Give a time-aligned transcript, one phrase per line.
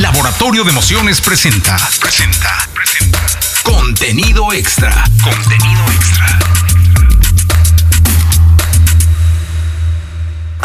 [0.00, 1.78] Laboratorio de Emociones presenta.
[2.00, 2.68] Presenta.
[2.74, 3.20] Presenta.
[3.62, 5.04] Contenido extra.
[5.22, 6.38] Contenido extra.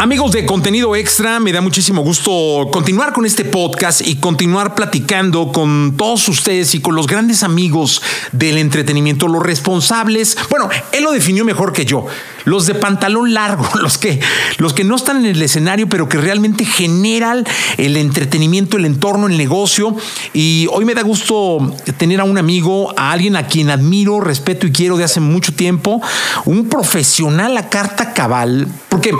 [0.00, 5.52] Amigos de contenido extra, me da muchísimo gusto continuar con este podcast y continuar platicando
[5.52, 8.00] con todos ustedes y con los grandes amigos
[8.32, 10.38] del entretenimiento, los responsables.
[10.48, 12.06] Bueno, él lo definió mejor que yo
[12.44, 14.20] los de pantalón largo, los que,
[14.58, 17.44] los que no están en el escenario, pero que realmente generan
[17.76, 19.96] el entretenimiento, el entorno, el negocio.
[20.32, 24.66] Y hoy me da gusto tener a un amigo, a alguien a quien admiro, respeto
[24.66, 26.00] y quiero de hace mucho tiempo,
[26.44, 29.12] un profesional a carta cabal, porque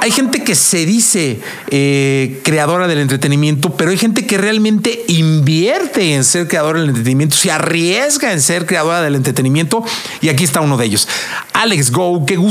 [0.00, 6.14] hay gente que se dice eh, creadora del entretenimiento, pero hay gente que realmente invierte
[6.14, 9.84] en ser creadora del entretenimiento, se arriesga en ser creadora del entretenimiento,
[10.20, 11.08] y aquí está uno de ellos.
[11.52, 12.49] Alex Go, qué gusto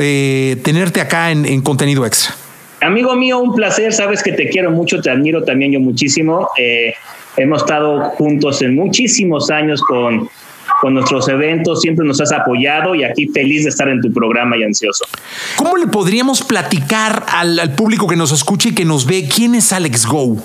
[0.00, 2.34] eh, tenerte acá en, Contenido Extra.
[2.80, 6.48] Amigo mío, un placer, sabes que te quiero mucho, te admiro también yo muchísimo.
[6.56, 6.94] Eh,
[7.36, 10.28] hemos estado juntos en muchísimos años con,
[10.80, 14.56] con nuestros eventos, siempre nos has apoyado y aquí feliz de estar en tu programa
[14.56, 15.04] y ansioso.
[15.56, 19.54] ¿Cómo le podríamos platicar al, al público que nos escucha y que nos ve quién
[19.54, 20.38] es Alex Go?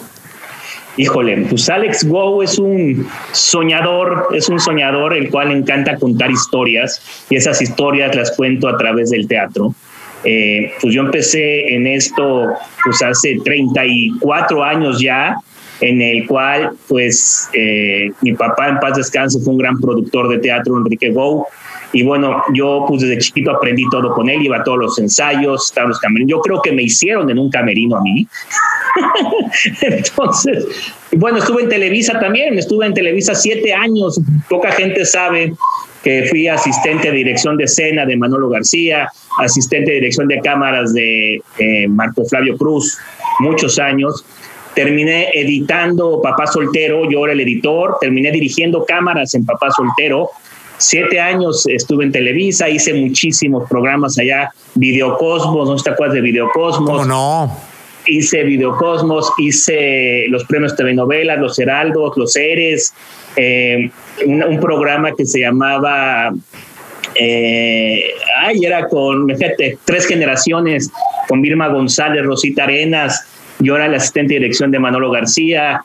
[0.97, 7.25] Híjole, pues Alex Go es un soñador, es un soñador el cual encanta contar historias
[7.29, 9.75] y esas historias las cuento a través del teatro.
[10.23, 12.47] Eh, pues yo empecé en esto
[12.83, 15.35] pues hace 34 años ya,
[15.81, 20.39] en el cual pues eh, mi papá en paz descanse fue un gran productor de
[20.39, 21.47] teatro, Enrique Go,
[21.93, 25.67] y bueno, yo pues desde chiquito aprendí todo con él, iba a todos los ensayos,
[25.67, 26.31] estaba los camerinos.
[26.31, 28.27] Yo creo que me hicieron en un camerino a mí.
[29.81, 30.67] Entonces,
[31.13, 34.19] bueno, estuve en Televisa también, estuve en Televisa siete años.
[34.49, 35.53] Poca gente sabe
[36.03, 40.93] que fui asistente de dirección de escena de Manolo García, asistente de dirección de cámaras
[40.93, 42.97] de eh, Marco Flavio Cruz,
[43.39, 44.23] muchos años.
[44.75, 50.29] Terminé editando Papá Soltero, yo era el editor, terminé dirigiendo cámaras en Papá Soltero,
[50.77, 57.07] Siete años estuve en Televisa, hice muchísimos programas allá, Videocosmos, ¿no te acuerdas de Videocosmos?
[57.07, 57.57] no?
[58.07, 62.93] Hice Videocosmos, hice los premios TV novelas, los Heraldos, los Eres,
[63.35, 63.89] eh,
[64.25, 66.33] un, programa que se llamaba,
[67.15, 68.03] eh,
[68.37, 70.91] ay, era con, fíjate, tres generaciones,
[71.27, 73.25] con Vilma González, Rosita Arenas,
[73.59, 75.81] yo era el asistente de dirección de Manolo García,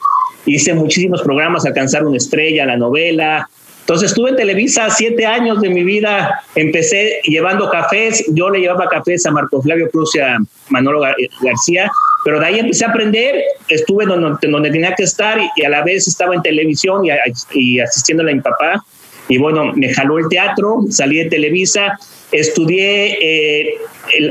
[0.47, 3.49] hice muchísimos programas, alcanzar una estrella, la novela,
[3.81, 8.89] entonces estuve en Televisa siete años de mi vida, empecé llevando cafés, yo le llevaba
[8.89, 11.01] cafés a Marco Flavio Cruz y a Manolo
[11.43, 11.91] García,
[12.25, 16.07] pero de ahí empecé a aprender, estuve donde, tenía que estar y, a la vez
[16.07, 17.11] estaba en televisión y,
[17.53, 18.85] y asistiéndole a mi papá.
[19.29, 21.97] Y bueno, me jaló el teatro, salí de Televisa,
[22.33, 23.79] estudié eh,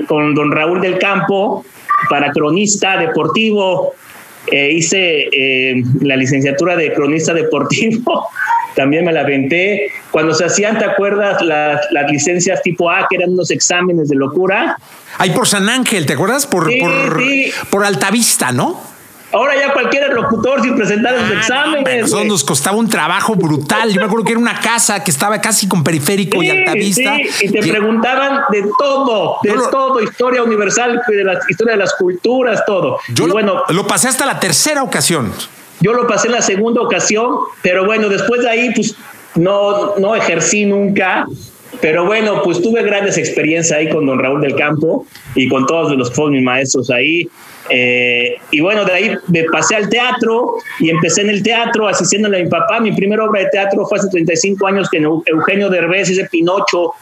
[0.07, 1.65] con don Raúl del Campo
[2.09, 3.93] para cronista deportivo,
[4.51, 8.27] eh, hice eh, la licenciatura de cronista deportivo
[8.79, 9.91] también me la aventé.
[10.09, 11.41] Cuando se hacían, ¿te acuerdas?
[11.41, 14.77] Las, licencias tipo A, que eran unos exámenes de locura.
[15.17, 16.47] Ahí por San Ángel, ¿te acuerdas?
[16.47, 17.21] Por, por,
[17.69, 18.81] por Altavista, ¿no?
[19.33, 22.05] Ahora ya cualquier locutor sin presentar los ah, exámenes.
[22.05, 23.91] eso nos costaba un trabajo brutal.
[23.91, 27.17] Yo me acuerdo que era una casa que estaba casi con periférico y altavista.
[27.17, 31.93] Sí, y te preguntaban de todo, de todo, historia universal, de la historia de las
[31.95, 32.97] culturas, todo.
[33.09, 35.33] Yo bueno, lo pasé hasta la tercera ocasión.
[35.81, 38.95] Yo lo pasé en la segunda ocasión, pero bueno, después de ahí, pues
[39.35, 41.25] no, no ejercí nunca.
[41.81, 45.95] Pero bueno, pues tuve grandes experiencias ahí con don Raúl del Campo y con todos
[45.95, 47.29] los que mis maestros ahí.
[47.69, 52.39] Eh, y bueno, de ahí me pasé al teatro y empecé en el teatro asistiéndole
[52.39, 52.79] a mi papá.
[52.79, 56.93] Mi primera obra de teatro fue hace 35 años que Eugenio Derbez hice Pinocho.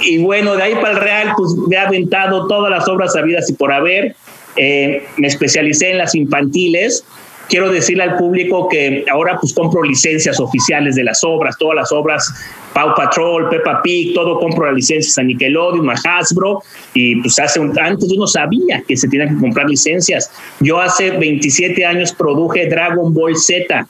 [0.00, 3.48] Y bueno, de ahí para el Real, pues me he aventado todas las obras habidas
[3.50, 4.16] y por haber.
[4.56, 7.04] Eh, me especialicé en las infantiles
[7.48, 11.92] quiero decirle al público que ahora pues compro licencias oficiales de las obras, todas las
[11.92, 12.32] obras,
[12.72, 16.62] Pau Patrol, Peppa Pig, todo compro las licencias a Nickelodeon, a Hasbro,
[16.92, 20.30] y pues hace un, antes yo no sabía que se tenían que comprar licencias.
[20.60, 23.86] Yo hace 27 años produje Dragon Ball Z,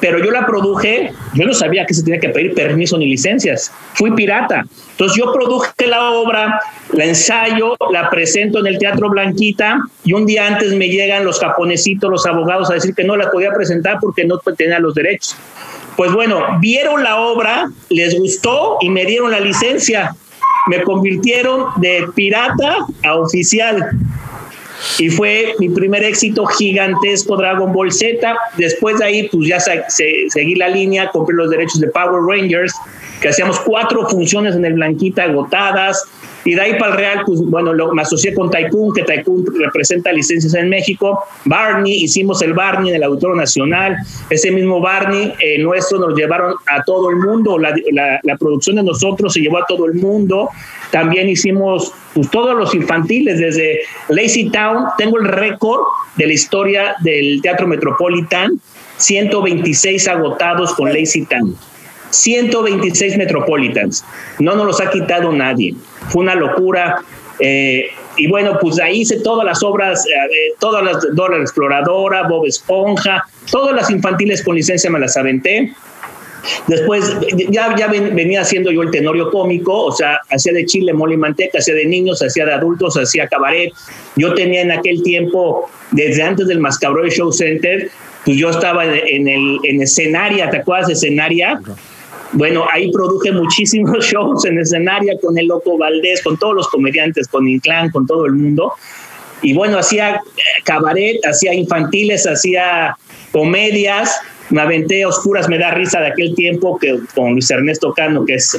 [0.00, 3.72] pero yo la produje, yo no sabía que se tenía que pedir permiso ni licencias,
[3.94, 4.64] fui pirata.
[4.90, 6.60] Entonces yo produje la obra,
[6.92, 11.40] la ensayo, la presento en el Teatro Blanquita y un día antes me llegan los
[11.40, 15.36] japonesitos, los abogados a decir que no la podía presentar porque no tenía los derechos.
[15.96, 20.14] Pues bueno, vieron la obra, les gustó y me dieron la licencia.
[20.68, 23.90] Me convirtieron de pirata a oficial
[24.98, 28.36] y fue mi primer éxito gigantesco Dragon Ball Z.
[28.56, 32.74] Después de ahí, pues ya seguí la línea, compré los derechos de Power Rangers,
[33.20, 36.04] que hacíamos cuatro funciones en el Blanquita agotadas.
[36.46, 39.44] Y de ahí para el Real, pues bueno, lo, me asocié con Tycoon, que Tycoon
[39.58, 41.24] representa licencias en México.
[41.44, 43.96] Barney, hicimos el Barney en el Auditorio Nacional.
[44.30, 47.58] Ese mismo Barney eh, nuestro nos llevaron a todo el mundo.
[47.58, 47.74] La,
[48.22, 50.48] la, producción de nosotros se llevó a todo el mundo.
[50.92, 54.84] También hicimos pues, todos los infantiles, desde Lazy Town.
[54.96, 55.80] Tengo el récord
[56.14, 58.60] de la historia del Teatro Metropolitan.
[58.98, 61.56] 126 agotados con Lazy Town.
[62.10, 64.04] 126 Metropolitans.
[64.38, 65.74] No nos los ha quitado nadie.
[66.08, 67.02] Fue una locura.
[67.38, 67.86] Eh,
[68.16, 73.26] y bueno, pues ahí hice todas las obras, eh, todas las Dora Exploradora, Bob Esponja,
[73.50, 75.74] todas las infantiles con licencia me las aventé.
[76.66, 77.16] Después
[77.50, 81.16] ya, ya venía haciendo yo el tenorio cómico, o sea, hacía de chile, mole y
[81.16, 83.72] manteca, hacía de niños, hacía de adultos, hacía cabaret.
[84.14, 87.90] Yo tenía en aquel tiempo, desde antes del Mascabroy Show Center,
[88.24, 90.96] pues yo estaba en, el en escenaria, ¿te acuerdas de?
[92.36, 97.28] Bueno, ahí produje muchísimos shows en escenario con el Loco Valdés, con todos los comediantes,
[97.28, 98.74] con Inclán, con todo el mundo.
[99.40, 100.20] Y bueno, hacía
[100.62, 102.94] cabaret, hacía infantiles, hacía
[103.32, 104.20] comedias.
[104.50, 108.34] Me aventé Oscuras, me da risa de aquel tiempo que, con Luis Ernesto Cano, que
[108.34, 108.58] es eh,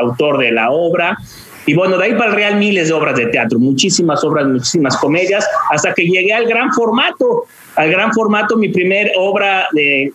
[0.00, 1.16] autor de la obra.
[1.64, 4.98] Y bueno, de ahí para el Real miles de obras de teatro, muchísimas obras, muchísimas
[4.98, 7.46] comedias, hasta que llegué al gran formato.
[7.78, 10.12] Al gran formato, mi primer obra de,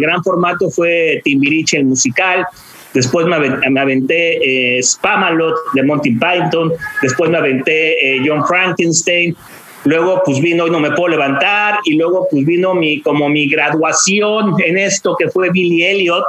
[0.00, 2.46] gran formato fue Timbiriche, el musical.
[2.94, 6.72] Después me aventé, eh, Spamalot de Monty Python.
[7.02, 9.36] Después me aventé eh, John Frankenstein.
[9.84, 11.80] Luego, pues vino Hoy No Me Puedo Levantar.
[11.84, 16.24] Y luego, pues vino mi, como mi graduación en esto, que fue Billy Elliot.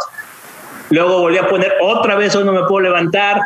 [0.89, 3.39] Luego volví a poner otra vez Hoy No Me Puedo Levantar.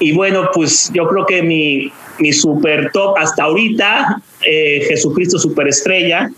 [0.00, 6.30] Y bueno, pues yo creo que mi, mi super top hasta ahorita, eh, Jesucristo Superestrella.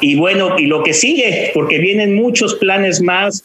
[0.00, 3.44] Y bueno, y lo que sigue, porque vienen muchos planes más.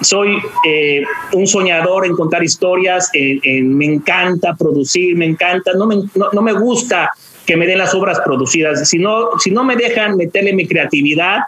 [0.00, 6.42] Soy eh, un soñador en contar historias, me encanta producir, me encanta, no me, no,
[6.42, 7.10] me gusta
[7.46, 8.88] que me den las obras producidas.
[8.88, 11.40] Si no, si no me dejan meterle mi creatividad,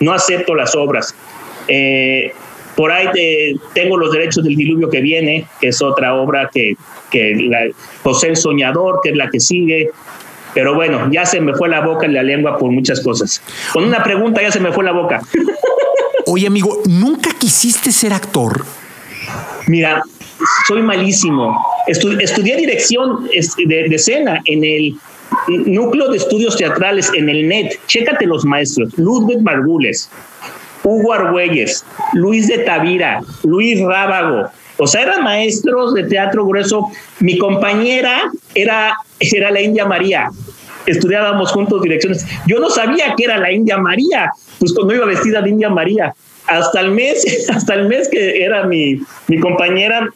[0.00, 1.14] no acepto las obras.
[1.68, 2.32] Eh,
[2.76, 3.08] por ahí
[3.74, 6.76] tengo los derechos del diluvio que viene, que es otra obra que,
[7.10, 7.66] que la,
[8.04, 9.90] José el Soñador, que es la que sigue.
[10.54, 13.42] Pero bueno, ya se me fue la boca y la lengua por muchas cosas.
[13.72, 15.20] Con una pregunta ya se me fue la boca.
[16.26, 18.64] Oye, amigo, ¿nunca quisiste ser actor?
[19.66, 20.02] Mira,
[20.66, 21.64] soy malísimo.
[21.86, 24.96] estudié dirección de, de escena en el
[25.48, 27.78] Núcleo de Estudios Teatrales, en el NET.
[27.86, 28.96] Chécate los maestros.
[28.98, 30.10] Ludwig Margules,
[30.84, 34.48] Hugo Argüelles, Luis de Tavira, Luis Rábago.
[34.78, 36.88] O sea, eran maestros de teatro grueso.
[37.20, 40.30] Mi compañera era, era la India María.
[40.86, 42.26] Estudiábamos juntos direcciones.
[42.46, 46.14] Yo no sabía que era la India María, pues cuando iba vestida de India María.
[46.46, 50.08] Hasta el mes, hasta el mes que era mi, mi compañera,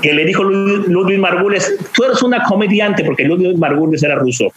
[0.00, 4.52] que le dijo Ludwig Margules, tú eres una comediante, porque Ludwig Margules era ruso.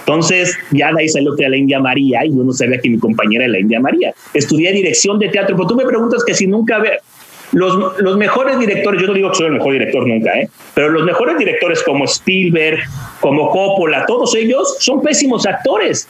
[0.00, 2.88] Entonces, ya de ahí salió que era la India María y yo no sabía que
[2.88, 4.14] mi compañera era la India María.
[4.34, 7.00] Estudié dirección de teatro, pero tú me preguntas que si nunca ve
[7.56, 10.50] los, los mejores directores, yo no digo que soy el mejor director nunca, ¿eh?
[10.74, 12.80] pero los mejores directores como Spielberg,
[13.20, 16.06] como Coppola, todos ellos son pésimos actores.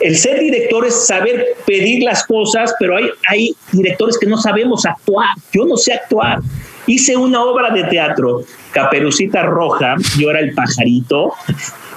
[0.00, 4.86] El ser director es saber pedir las cosas, pero hay, hay directores que no sabemos
[4.86, 5.28] actuar.
[5.52, 6.38] Yo no sé actuar.
[6.86, 11.34] Hice una obra de teatro, Caperucita Roja, yo era el pajarito,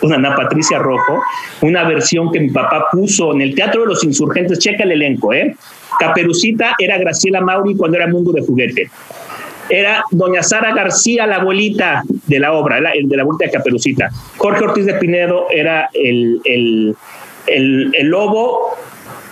[0.02, 1.22] una Ana Patricia Rojo,
[1.62, 5.34] una versión que mi papá puso en el Teatro de los Insurgentes, checa el elenco,
[5.34, 5.56] ¿eh?
[6.00, 8.90] Caperucita era Graciela Mauri cuando era Mundo de Juguete.
[9.70, 14.10] Era doña Sara García, la abuelita de la obra, el de la vuelta de Caperucita.
[14.38, 16.96] Jorge Ortiz de Pinedo era el, el,
[17.46, 18.76] el lobo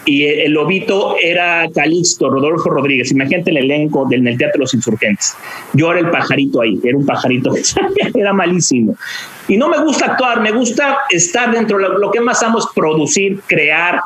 [0.08, 3.12] y el lobito era Calixto, Rodolfo Rodríguez.
[3.12, 5.36] Imagínate el elenco del Teatro de los Insurgentes.
[5.74, 7.52] Yo era el pajarito ahí, era un pajarito,
[8.16, 8.96] era malísimo.
[9.50, 12.66] Y no me gusta actuar, me gusta estar dentro, lo, lo que más amo es
[12.74, 14.00] producir, crear.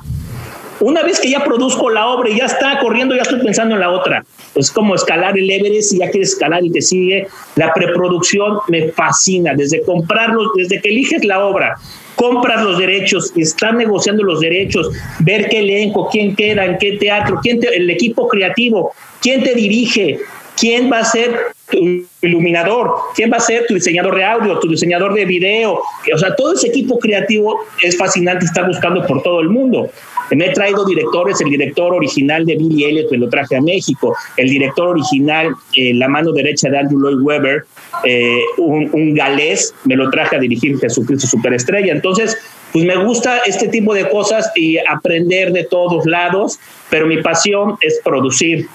[0.81, 3.81] Una vez que ya produzco la obra y ya está corriendo, ya estoy pensando en
[3.81, 4.25] la otra.
[4.55, 7.27] Es como escalar el Everest y ya quieres escalar y te sigue.
[7.55, 11.75] La preproducción me fascina, desde comprarlos, desde que eliges la obra,
[12.15, 17.39] compras los derechos, estás negociando los derechos, ver qué elenco, quién queda, en qué teatro,
[17.43, 20.17] quién el equipo creativo, quién te dirige,
[20.59, 21.77] quién va a ser tu
[22.23, 25.79] iluminador, quién va a ser tu diseñador de audio, tu diseñador de video.
[26.13, 29.91] O sea, todo ese equipo creativo es fascinante, está buscando por todo el mundo.
[30.35, 34.15] Me he traído directores, el director original de Billy Elliot, me lo traje a México,
[34.38, 37.65] el director original, eh, la mano derecha de Andrew Lloyd Webber,
[38.03, 41.91] eh, un, galés, me lo traje a dirigir Jesucristo Superestrella.
[41.91, 42.38] Entonces,
[42.71, 46.59] pues me gusta este tipo de cosas y aprender de todos lados,
[46.89, 48.67] pero mi pasión es producir.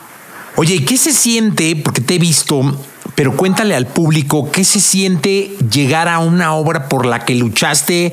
[0.57, 1.77] Oye, ¿y qué se siente?
[1.83, 2.63] Porque te he visto
[3.17, 8.13] pero cuéntale al público qué se siente llegar a una obra por la que luchaste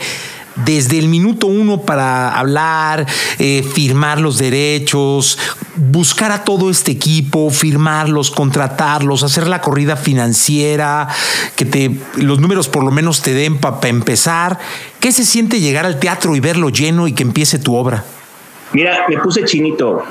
[0.55, 3.05] desde el minuto uno para hablar,
[3.39, 5.39] eh, firmar los derechos,
[5.75, 11.07] buscar a todo este equipo, firmarlos, contratarlos, hacer la corrida financiera,
[11.55, 14.59] que te, los números por lo menos te den para empezar.
[14.99, 18.03] ¿Qué se siente llegar al teatro y verlo lleno y que empiece tu obra?
[18.73, 20.03] Mira, me puse chinito,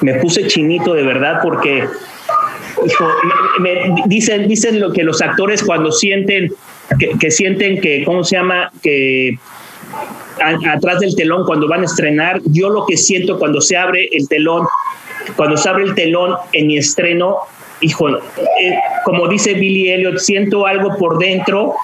[0.00, 1.88] me puse chinito de verdad porque
[4.06, 6.52] dicen, dicen lo que los actores cuando sienten
[6.98, 8.70] que, sienten que, ¿cómo se llama?
[8.82, 9.38] Que
[10.74, 14.28] atrás del telón cuando van a estrenar, yo lo que siento cuando se abre el
[14.28, 14.66] telón,
[15.36, 17.38] cuando se abre el telón en mi estreno,
[17.80, 18.20] hijo, eh,
[19.04, 21.74] como dice Billy Elliot, siento algo por dentro.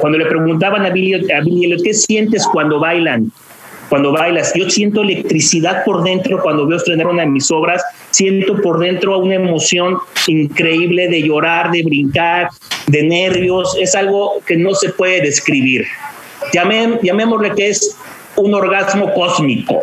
[0.00, 3.30] Cuando le preguntaban a Billy, a Billy Elliot, ¿qué sientes cuando bailan?
[3.88, 4.52] Cuando bailas.
[4.54, 7.82] Yo siento electricidad por dentro cuando veo estrenar una de mis obras.
[8.10, 12.48] Siento por dentro una emoción increíble de llorar, de brincar,
[12.86, 13.76] de nervios.
[13.80, 15.86] Es algo que no se puede describir.
[16.52, 17.96] Llamé, llamémosle que es
[18.36, 19.80] un orgasmo cósmico.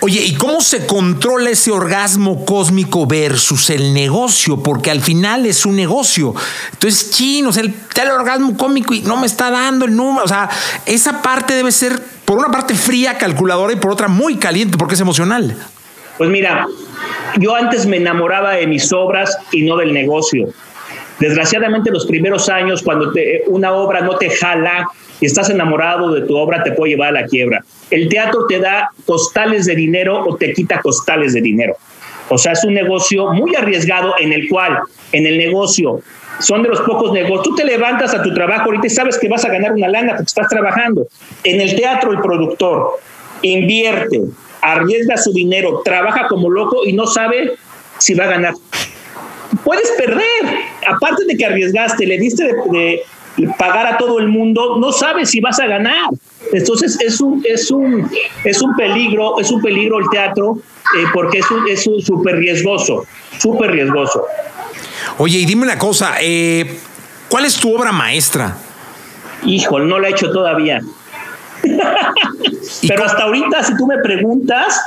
[0.00, 4.62] Oye, ¿y cómo se controla ese orgasmo cósmico versus el negocio?
[4.62, 6.34] Porque al final es un negocio.
[6.72, 10.24] Entonces, chino, o sea, el, el orgasmo cósmico y no me está dando el número.
[10.24, 10.48] O sea,
[10.86, 14.96] esa parte debe ser, por una parte, fría, calculadora y por otra, muy caliente, porque
[14.96, 15.56] es emocional.
[16.18, 16.66] Pues mira,
[17.38, 20.50] yo antes me enamoraba de mis obras y no del negocio.
[21.20, 23.14] Desgraciadamente, los primeros años, cuando
[23.46, 24.86] una obra no te jala,
[25.20, 27.64] y estás enamorado de tu obra, te puede llevar a la quiebra.
[27.90, 31.78] El teatro te da costales de dinero o te quita costales de dinero.
[32.28, 34.80] O sea, es un negocio muy arriesgado en el cual,
[35.12, 36.02] en el negocio,
[36.40, 37.42] son de los pocos negocios.
[37.42, 40.12] Tú te levantas a tu trabajo ahorita y sabes que vas a ganar una lana
[40.12, 41.06] porque estás trabajando.
[41.44, 42.98] En el teatro, el productor
[43.42, 44.22] invierte,
[44.62, 47.54] arriesga su dinero, trabaja como loco y no sabe
[47.98, 48.54] si va a ganar.
[49.64, 50.24] Puedes perder,
[50.86, 53.02] aparte de que arriesgaste, le diste de
[53.58, 56.10] pagar a todo el mundo, no sabes si vas a ganar.
[56.52, 58.10] Entonces es un, es un,
[58.44, 60.58] es un peligro, es un peligro el teatro
[60.96, 61.86] eh, porque es un, es
[62.38, 63.04] riesgoso,
[63.38, 64.24] súper riesgoso.
[65.18, 66.78] Oye, y dime una cosa, eh,
[67.28, 68.56] ¿cuál es tu obra maestra?
[69.44, 70.80] Hijo, no la he hecho todavía.
[72.88, 74.80] Pero hasta ahorita, si tú me preguntas,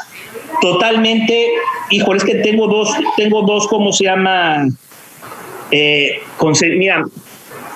[0.62, 1.52] totalmente,
[1.90, 4.68] híjole, es que tengo dos, tengo dos, ¿cómo se llama?
[5.72, 6.22] Eh,
[6.78, 7.06] mira,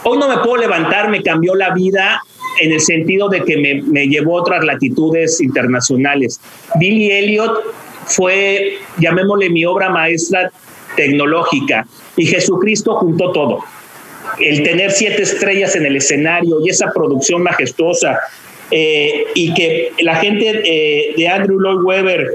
[0.08, 2.22] Hoy no me puedo levantar, me cambió la vida
[2.62, 6.40] en el sentido de que me, llevó a otras latitudes internacionales.
[6.76, 7.64] Billy Elliot
[8.06, 10.52] fue, llamémosle mi obra maestra
[10.96, 13.60] tecnológica, y Jesucristo juntó todo.
[14.40, 18.20] El tener siete estrellas en el escenario y esa producción majestuosa,
[18.72, 22.34] eh, y que la gente eh, de Andrew Lloyd Webber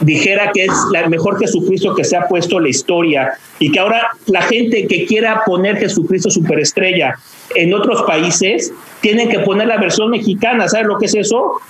[0.00, 3.78] dijera que es el mejor Jesucristo que se ha puesto en la historia y que
[3.78, 7.18] ahora la gente que quiera poner Jesucristo superestrella
[7.54, 10.68] en otros países tienen que poner la versión mexicana.
[10.68, 11.60] ¿Sabes lo que es eso?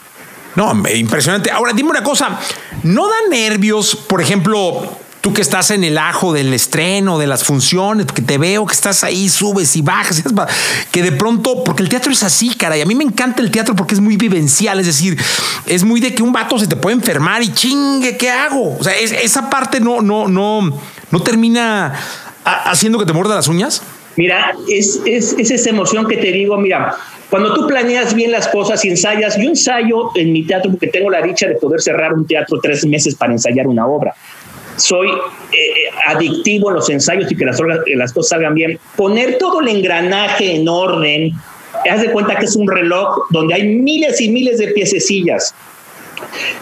[0.57, 1.51] No, impresionante.
[1.51, 2.39] Ahora dime una cosa,
[2.85, 7.45] ¿no da nervios, por ejemplo, tú que estás en el ajo del estreno, de las
[7.45, 10.23] funciones, que te veo que estás ahí, subes y bajas,
[10.93, 13.51] que de pronto, porque el teatro es así, cara, y a mí me encanta el
[13.51, 15.17] teatro porque es muy vivencial, es decir,
[15.65, 18.77] es muy de que un vato se te puede enfermar y chingue, ¿qué hago?
[18.79, 20.79] O sea, esa parte no, no, no,
[21.11, 21.99] no termina
[22.45, 23.81] haciendo que te muerda las uñas.
[24.17, 26.97] Mira, es, es, es esa emoción que te digo, mira,
[27.31, 31.09] cuando tú planeas bien las cosas y ensayas, yo ensayo en mi teatro porque tengo
[31.09, 34.15] la dicha de poder cerrar un teatro tres meses para ensayar una obra
[34.77, 35.13] soy eh,
[35.53, 37.59] eh, adictivo en los ensayos y que las,
[37.95, 38.79] las cosas salgan bien.
[38.97, 41.33] Poner todo el engranaje en orden,
[41.91, 45.55] haz de cuenta que es un reloj donde hay miles y miles de piececillas.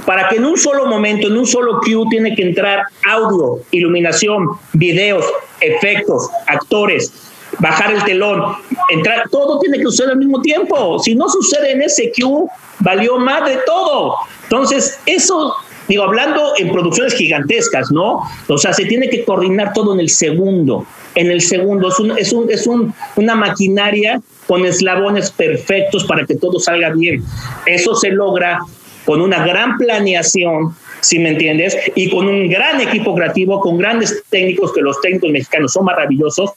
[0.06, 4.48] Para que en un solo momento, en un solo cue, tiene que entrar audio, iluminación,
[4.72, 5.24] videos,
[5.60, 7.12] efectos, actores,
[7.58, 8.56] bajar el telón,
[8.90, 10.98] entrar, todo tiene que suceder al mismo tiempo.
[10.98, 12.46] Si no sucede en ese cue,
[12.80, 14.16] valió más de todo.
[14.44, 15.54] Entonces, eso
[15.88, 18.22] Digo, hablando en producciones gigantescas, ¿no?
[18.48, 20.86] O sea, se tiene que coordinar todo en el segundo.
[21.14, 21.88] En el segundo.
[21.88, 26.90] Es, un, es, un, es un, una maquinaria con eslabones perfectos para que todo salga
[26.90, 27.22] bien.
[27.66, 28.60] Eso se logra
[29.04, 34.22] con una gran planeación, si me entiendes, y con un gran equipo creativo, con grandes
[34.30, 36.52] técnicos, que los técnicos mexicanos son maravillosos,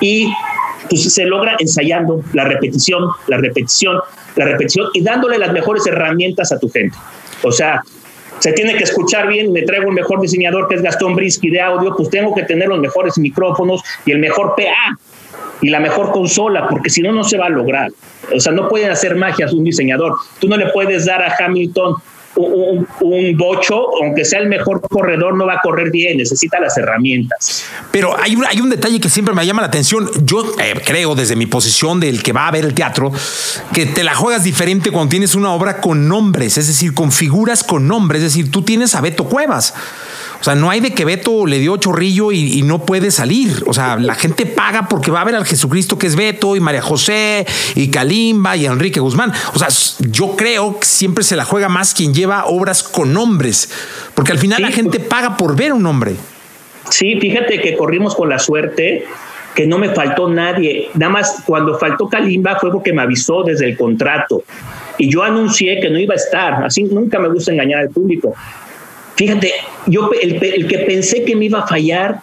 [0.00, 0.32] y
[0.88, 4.00] pues, se logra ensayando la repetición, la repetición,
[4.36, 6.96] la repetición, y dándole las mejores herramientas a tu gente.
[7.42, 7.82] O sea,
[8.38, 11.60] se tiene que escuchar bien, me traigo el mejor diseñador que es Gastón Brisky de
[11.60, 14.98] audio, pues tengo que tener los mejores micrófonos y el mejor PA
[15.60, 17.90] y la mejor consola, porque si no, no se va a lograr.
[18.34, 20.16] O sea, no pueden hacer magias un diseñador.
[20.38, 21.94] Tú no le puedes dar a Hamilton
[22.36, 27.64] un, bocho, aunque sea el mejor corredor, no va a correr bien, necesita las herramientas.
[27.90, 30.08] Pero hay un, hay un detalle que siempre me llama la atención.
[30.24, 33.12] Yo eh, creo, desde mi posición del que va a ver el teatro,
[33.72, 37.64] que te la juegas diferente cuando tienes una obra con nombres, es decir, con figuras
[37.64, 38.22] con nombres.
[38.22, 39.74] Es decir, tú tienes a Beto Cuevas.
[40.44, 43.64] O sea, no hay de que Beto le dio chorrillo y, no puede salir.
[43.66, 46.60] O sea, la gente paga porque va a ver al Jesucristo que es Beto y
[46.60, 49.32] María José y Kalimba y Enrique Guzmán.
[49.54, 49.68] O sea,
[50.10, 53.70] yo creo que siempre se la juega más quien lleva obras con nombres,
[54.14, 56.14] porque al final la gente paga por ver un nombre.
[56.90, 59.06] Sí, fíjate que corrimos con la suerte
[59.54, 60.90] que no me faltó nadie.
[60.92, 64.44] Nada más cuando faltó Kalimba fue porque me avisó desde el contrato.
[64.98, 66.64] Y yo anuncié que no iba a estar.
[66.64, 68.34] Así nunca me gusta engañar al público.
[69.16, 69.52] Fíjate,
[69.86, 72.20] yo el, que pensé que me iba a fallar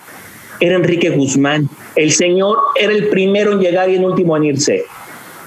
[0.59, 1.69] era Enrique Guzmán.
[1.95, 4.83] El señor era el primero en llegar y el último en irse.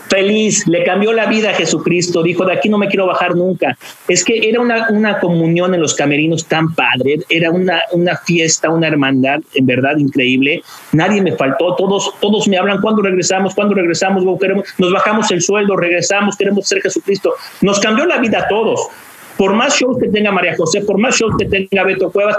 [0.09, 2.23] Feliz, le cambió la vida a Jesucristo.
[2.23, 3.77] Dijo, de aquí no me quiero bajar nunca.
[4.07, 8.71] Es que era una, una comunión en los camerinos tan padre, era una, una fiesta,
[8.71, 10.63] una hermandad, en verdad increíble.
[10.93, 13.55] Nadie me faltó, todos, todos me hablan, ¿cuándo regresamos?
[13.55, 14.25] ¿Cuándo regresamos?
[14.41, 17.35] Queremos, nos bajamos el sueldo, regresamos, queremos ser Jesucristo.
[17.63, 18.89] Nos cambió la vida a todos.
[19.37, 22.39] Por más shows que tenga María José, por más shows que tenga Beto Cuevas,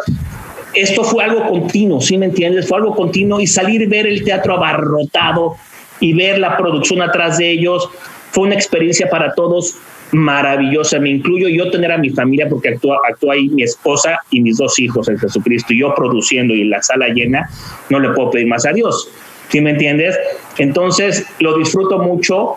[0.73, 2.67] esto fue algo continuo, ¿sí me entiendes?
[2.67, 5.55] Fue algo continuo y salir y ver el teatro abarrotado
[5.99, 7.89] y ver la producción atrás de ellos
[8.31, 9.77] fue una experiencia para todos
[10.11, 10.99] maravillosa.
[10.99, 14.57] Me incluyo yo tener a mi familia porque actúa, actúa ahí mi esposa y mis
[14.57, 17.49] dos hijos en Jesucristo y yo produciendo y la sala llena,
[17.89, 19.09] no le puedo pedir más a Dios.
[19.47, 20.17] ¿Sí me entiendes?
[20.57, 22.55] Entonces lo disfruto mucho.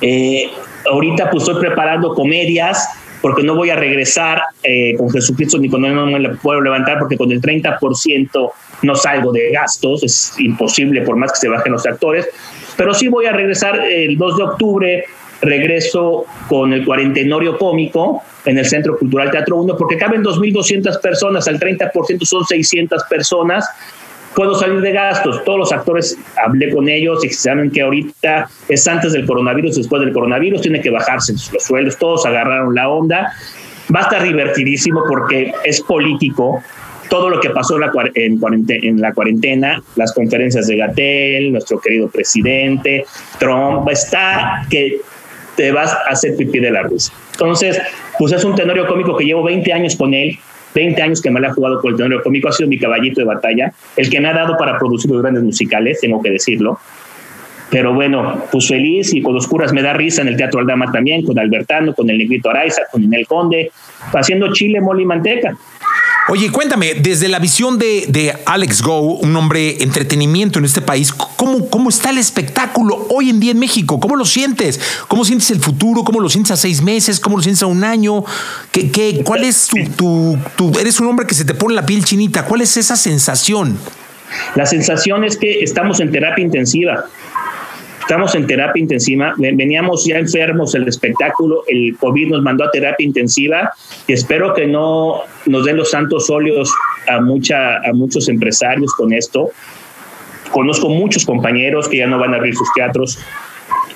[0.00, 0.50] Eh,
[0.90, 2.88] ahorita pues estoy preparando comedias
[3.22, 6.98] porque no voy a regresar eh, con Jesucristo ni con él no me puedo levantar
[6.98, 8.50] porque con el 30%
[8.82, 12.28] no salgo de gastos, es imposible por más que se bajen los actores,
[12.76, 15.04] pero sí voy a regresar el 2 de octubre,
[15.40, 21.46] regreso con el cuarentenorio cómico en el Centro Cultural Teatro 1 porque caben 2.200 personas,
[21.46, 23.68] al 30% son 600 personas
[24.34, 25.42] puedo salir de gastos.
[25.44, 30.00] Todos los actores hablé con ellos y saben que ahorita es antes del coronavirus, después
[30.00, 33.32] del coronavirus, tiene que bajarse los sueldos, todos agarraron la onda.
[33.94, 36.62] Va a estar divertidísimo porque es político.
[37.10, 37.78] Todo lo que pasó
[38.14, 43.04] en, en la cuarentena, las conferencias de Gatel, nuestro querido presidente,
[43.38, 45.00] Trump, está que
[45.56, 47.12] te vas a hacer pipí de la risa.
[47.32, 47.78] Entonces,
[48.18, 50.38] pues es un tenorio cómico que llevo 20 años con él,
[50.74, 53.20] 20 años que me la ha jugado con el tenor cómico, ha sido mi caballito
[53.20, 56.78] de batalla, el que me ha dado para producir los grandes musicales, tengo que decirlo.
[57.70, 60.92] Pero bueno, pues feliz y con los curas me da risa en el Teatro Aldama
[60.92, 63.70] también, con Albertano, con el Negrito Araiza, con el Conde,
[64.12, 65.56] haciendo chile, mole y manteca.
[66.28, 71.68] Oye, cuéntame, desde la visión de, Alex Go, un hombre entretenimiento en este país, ¿cómo,
[71.68, 73.98] ¿cómo está el espectáculo hoy en día en México?
[73.98, 74.80] ¿Cómo lo sientes?
[75.08, 76.04] ¿Cómo sientes el futuro?
[76.04, 77.18] ¿Cómo lo sientes a seis meses?
[77.18, 78.24] ¿Cómo lo sientes a un año?
[78.70, 82.04] ¿Qué, qué, ¿Cuál es tu, tu, Eres un hombre que se te pone la piel
[82.04, 82.44] chinita.
[82.44, 83.76] ¿Cuál es esa sensación?
[84.54, 87.04] La sensación es que estamos en terapia intensiva.
[88.02, 93.06] Estamos en terapia intensiva, veníamos ya enfermos el espectáculo, el COVID nos mandó a terapia
[93.06, 93.72] intensiva.
[94.08, 96.68] Y espero que no nos den los santos óleos
[97.08, 99.50] a, mucha, a muchos empresarios con esto.
[100.50, 103.18] Conozco muchos compañeros que ya no van a abrir sus teatros,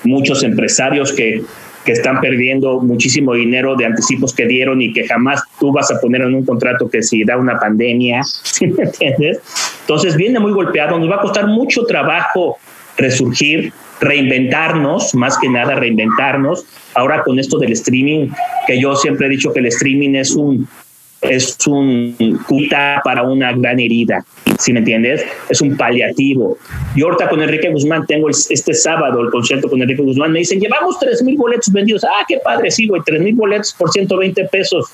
[0.05, 1.43] muchos empresarios que,
[1.85, 5.99] que están perdiendo muchísimo dinero de anticipos que dieron y que jamás tú vas a
[5.99, 9.41] poner en un contrato que si da una pandemia, ¿sí me entiendes?
[9.81, 12.57] Entonces viene muy golpeado, nos va a costar mucho trabajo
[12.97, 16.65] resurgir, reinventarnos, más que nada reinventarnos.
[16.93, 18.29] Ahora con esto del streaming,
[18.65, 20.67] que yo siempre he dicho que el streaming es un
[21.21, 22.15] es un
[22.47, 24.23] cuta para una gran herida,
[24.59, 25.25] si me entiendes?
[25.49, 26.57] Es un paliativo.
[26.95, 30.59] Y ahorita con Enrique Guzmán tengo este sábado el concierto con Enrique Guzmán, me dicen,
[30.59, 32.03] llevamos tres mil boletos vendidos.
[32.03, 34.85] Ah, qué padre, sí, güey, tres mil boletos por 120 pesos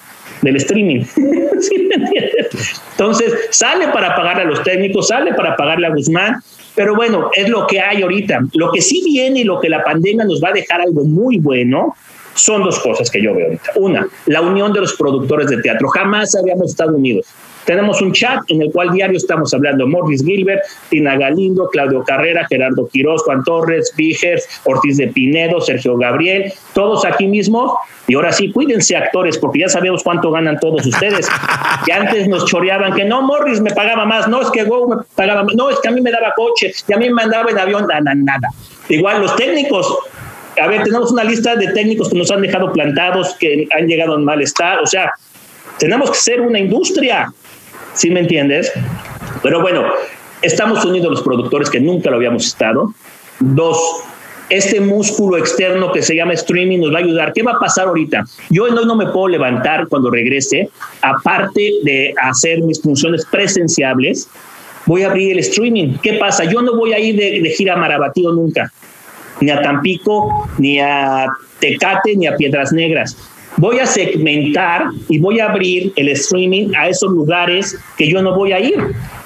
[0.42, 1.04] del streaming.
[1.60, 2.82] ¿Sí me entiendes?
[2.92, 6.42] Entonces, sale para pagarle a los técnicos, sale para pagarle a Guzmán,
[6.76, 8.42] pero bueno, es lo que hay ahorita.
[8.54, 11.38] Lo que sí viene y lo que la pandemia nos va a dejar algo muy
[11.38, 11.96] bueno
[12.36, 13.72] son dos cosas que yo veo ahorita.
[13.76, 15.88] Una, la unión de los productores de teatro.
[15.90, 17.28] Jamás habíamos estado unidos.
[17.66, 22.46] Tenemos un chat en el cual diario estamos hablando Morris Gilbert, Tina Galindo, Claudio Carrera,
[22.48, 27.78] Gerardo Quiroz, Juan Torres, Vigers, Ortiz de Pinedo, Sergio Gabriel, todos aquí mismo.
[28.08, 31.28] Y ahora sí, cuídense actores, porque ya sabemos cuánto ganan todos ustedes.
[31.86, 35.04] Que antes nos choreaban que no, Morris me pagaba más, no, es que Go me
[35.16, 37.50] pagaba más, no, es que a mí me daba coche, y a mí me mandaba
[37.52, 38.48] en avión, nada, nada.
[38.88, 39.98] Igual los técnicos,
[40.62, 44.16] a ver, tenemos una lista de técnicos que nos han dejado plantados, que han llegado
[44.16, 45.14] en mal estado, o sea,
[45.80, 47.34] tenemos que ser una industria,
[47.94, 48.72] ¿sí me entiendes?
[49.42, 49.86] Pero bueno,
[50.42, 52.94] estamos unidos los productores que nunca lo habíamos estado.
[53.40, 53.78] Dos,
[54.50, 57.34] este músculo externo que se llama streaming nos va a ayudar.
[57.34, 58.26] ¿Qué va a pasar ahorita?
[58.50, 60.70] Yo no, no me puedo levantar cuando regrese,
[61.02, 64.30] aparte de hacer mis funciones presenciables,
[64.86, 65.96] voy a abrir el streaming.
[66.02, 66.44] ¿Qué pasa?
[66.44, 68.72] Yo no voy a ir de, de gira a Marabatío nunca,
[69.42, 71.28] ni a Tampico, ni a
[71.60, 73.18] Tecate, ni a Piedras Negras.
[73.58, 78.36] Voy a segmentar y voy a abrir el streaming a esos lugares que yo no
[78.36, 78.76] voy a ir.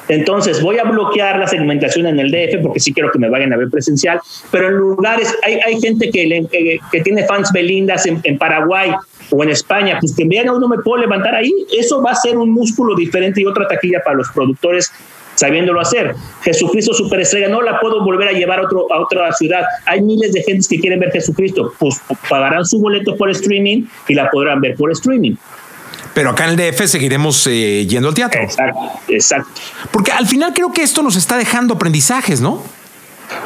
[0.09, 3.53] Entonces voy a bloquear la segmentación en el DF porque sí quiero que me vayan
[3.53, 8.37] a ver presencial, pero en lugares, hay, hay gente que, que, tiene fans belindas en,
[8.37, 8.91] Paraguay
[9.31, 12.15] o en España, pues que vean a uno me puedo levantar ahí, eso va a
[12.15, 14.91] ser un músculo diferente y otra taquilla para los productores
[15.37, 16.15] sabiéndolo hacer.
[16.41, 19.63] Jesucristo superestrella, no la puedo volver a llevar a, otro, a otra ciudad.
[19.85, 24.13] Hay miles de gentes que quieren ver Jesucristo, pues pagarán su boleto por streaming y
[24.15, 25.35] la podrán ver por streaming.
[26.13, 28.41] Pero acá en el DF seguiremos eh, yendo al teatro.
[28.41, 29.61] Exacto, exacto.
[29.91, 32.63] Porque al final creo que esto nos está dejando aprendizajes, ¿no?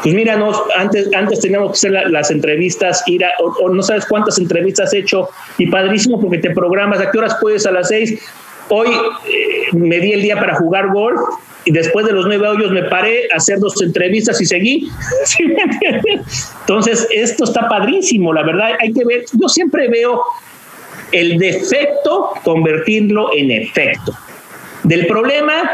[0.03, 0.39] Pues mira,
[0.77, 4.93] antes, antes teníamos que hacer las entrevistas, ir a, o, no sabes cuántas entrevistas has
[4.93, 5.27] hecho,
[5.57, 8.19] y padrísimo porque te programas, ¿a qué horas puedes a las seis?
[8.69, 8.89] Hoy
[9.71, 11.19] me di el día para jugar golf
[11.65, 14.89] y después de los nueve hoyos me paré a hacer dos entrevistas y seguí.
[16.61, 20.23] Entonces, esto está padrísimo, la verdad, hay que ver, yo siempre veo
[21.11, 24.13] el defecto, convertirlo en efecto.
[24.83, 25.69] Del problema,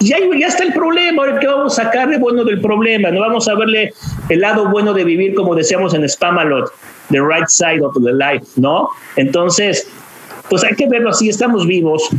[0.00, 3.20] ya, ya está el problema, ahora que vamos a sacar de bueno del problema, no
[3.20, 3.92] vamos a verle
[4.28, 6.70] el lado bueno de vivir, como decíamos en Spamalot,
[7.10, 8.90] the right side of the life, ¿no?
[9.16, 9.88] Entonces,
[10.50, 12.10] pues hay que verlo así, estamos vivos.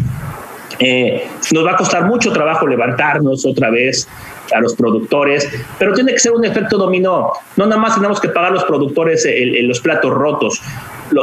[0.84, 4.08] Eh, nos va a costar mucho trabajo levantarnos otra vez
[4.54, 7.32] a los productores, pero tiene que ser un efecto dominó.
[7.56, 9.28] No nada más tenemos que pagar los productores
[9.64, 10.62] los platos rotos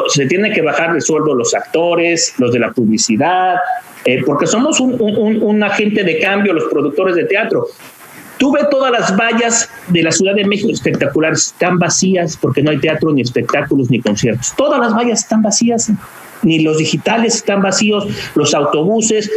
[0.09, 3.57] se tiene que bajar de sueldo los actores, los de la publicidad,
[4.05, 7.67] eh, porque somos un, agente de cambio, los productores de teatro.
[8.39, 12.79] Tuve todas las vallas de la Ciudad de México espectaculares, están vacías porque no hay
[12.79, 14.55] teatro, ni espectáculos, ni conciertos.
[14.57, 15.91] Todas las vallas están vacías,
[16.43, 19.31] ni los digitales están vacíos, los autobuses,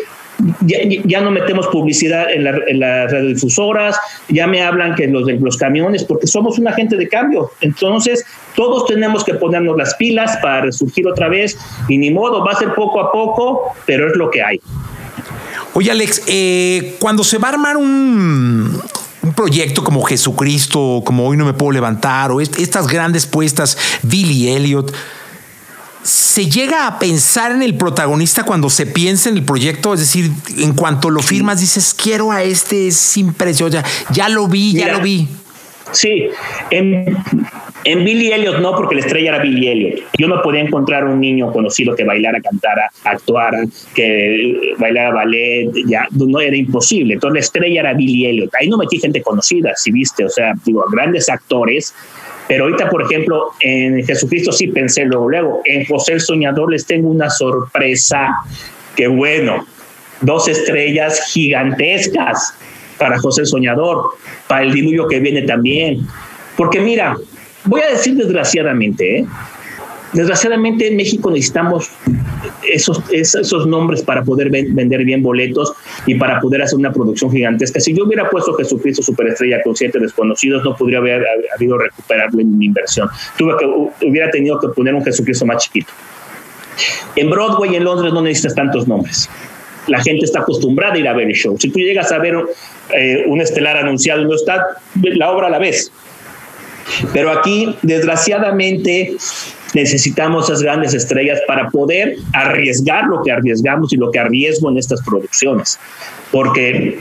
[0.62, 2.44] ya, no metemos publicidad en,
[2.80, 3.98] las radiodifusoras,
[4.30, 7.52] ya me hablan que los los camiones, porque somos un agente de cambio.
[7.62, 12.54] Entonces, todos tenemos que ponernos las pilas para resurgir otra vez y ni modo, va
[12.54, 14.60] a ser poco a poco, pero es lo que hay.
[15.74, 18.82] Oye, Alex, eh, cuando se va a armar un,
[19.24, 24.50] un proyecto como Jesucristo, como Hoy no me puedo levantar, o estas grandes puestas, Billy
[24.50, 24.92] Elliot,
[26.32, 29.94] ¿Se llega a pensar en el protagonista cuando se piensa en el proyecto?
[29.94, 34.72] Es decir, en cuanto lo firmas, dices, quiero a este, es impresionante, ya, lo vi,
[34.72, 35.28] ya lo vi.
[35.92, 36.30] Sí,
[36.70, 37.18] en,
[37.84, 40.00] en, Billy Elliot no, porque la estrella era Billy Elliot.
[40.18, 46.08] Yo no podía encontrar un niño conocido que bailara, cantara, actuara, que bailara ballet, ya
[46.12, 47.16] no era imposible.
[47.16, 48.52] Entonces la estrella era Billy Elliot.
[48.58, 51.94] Ahí no metí gente conocida, si viste, o sea, digo, grandes actores
[52.52, 56.86] pero ahorita, por ejemplo, en Jesucristo sí pensé luego, luego, en José el Soñador les
[56.86, 58.28] tengo una sorpresa,
[58.94, 59.66] que bueno,
[60.20, 62.54] dos estrellas gigantescas
[62.98, 64.10] para José el Soñador,
[64.50, 66.06] para el diluvio que viene también.
[66.58, 67.16] Porque mira,
[67.64, 69.26] voy a decir desgraciadamente, ¿eh?
[70.14, 71.90] Desgraciadamente en México necesitamos
[72.68, 75.74] esos, esos nombres para poder vender bien boletos
[76.06, 77.80] y para poder hacer una producción gigantesca.
[77.80, 82.66] Si yo hubiera puesto Jesucristo Superestrella con siete desconocidos, no podría haber habido recuperable mi
[82.66, 83.10] inversión.
[83.38, 83.66] Tuve que,
[84.06, 85.92] hubiera tenido que poner un Jesucristo más chiquito.
[87.16, 89.30] En Broadway, en Londres, no necesitas tantos nombres.
[89.88, 91.58] La gente está acostumbrada a ir a ver el show.
[91.60, 92.36] Si tú llegas a ver
[92.94, 94.68] eh, un estelar anunciado y no está,
[95.02, 95.92] la obra a la vez.
[97.14, 99.16] Pero aquí, desgraciadamente,
[99.74, 104.78] necesitamos esas grandes estrellas para poder arriesgar lo que arriesgamos y lo que arriesgo en
[104.78, 105.80] estas producciones.
[106.32, 106.98] Porque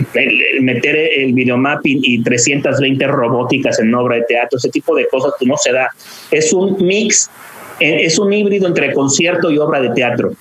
[0.61, 5.48] meter el videomapping y 320 robóticas en obra de teatro, ese tipo de cosas pues
[5.48, 5.90] no se da.
[6.30, 7.30] Es un mix,
[7.78, 10.33] eh, es un híbrido entre concierto y obra de teatro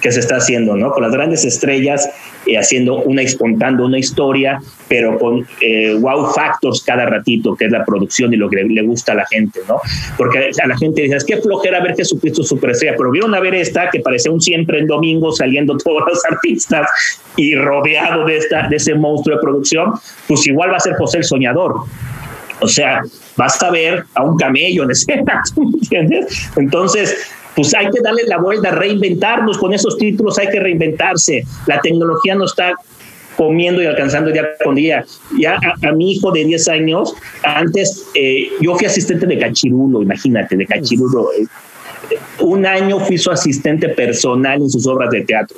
[0.00, 0.92] que se está haciendo, ¿no?
[0.92, 2.08] Con las grandes estrellas
[2.46, 7.72] eh, haciendo una, contando una historia, pero con eh, wow factors cada ratito, que es
[7.72, 9.80] la producción y lo que le, gusta a la gente, ¿no?
[10.16, 13.54] Porque a la gente dice, es que flojera ver Jesucristo Superestrella, pero vieron a ver
[13.54, 16.88] esta que parecía un siempre en domingo saliendo todos los artistas
[17.36, 19.94] y rodeado de, esta, de ese monstruo de producción,
[20.28, 21.80] pues igual va a ser José el Soñador.
[22.60, 23.02] O sea,
[23.36, 26.48] vas a ver a un camello en escena, ¿entiendes?
[26.56, 31.42] Entonces, pues hay que darle la vuelta, reinventarnos con esos títulos, hay que reinventarse.
[31.66, 32.74] La tecnología no está
[33.36, 35.04] comiendo y alcanzando día con día.
[35.38, 40.56] Ya a, mi hijo de 10 años, antes eh, yo fui asistente de Cachirulo, imagínate,
[40.56, 41.30] de Cachirulo.
[41.32, 41.46] Eh,
[42.40, 45.56] un año fui su asistente personal en sus obras de teatro.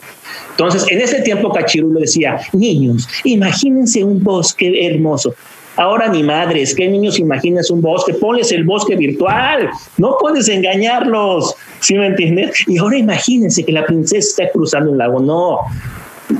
[0.50, 5.34] Entonces, en ese tiempo Cachirulo decía, niños, imagínense un bosque hermoso.
[5.78, 8.12] Ahora ni madres, ¿qué niños imaginas un bosque?
[8.14, 12.64] Ponles el bosque virtual, no puedes engañarlos, ¿sí me entiendes?
[12.66, 15.60] Y ahora imagínense que la princesa está cruzando un lago, no,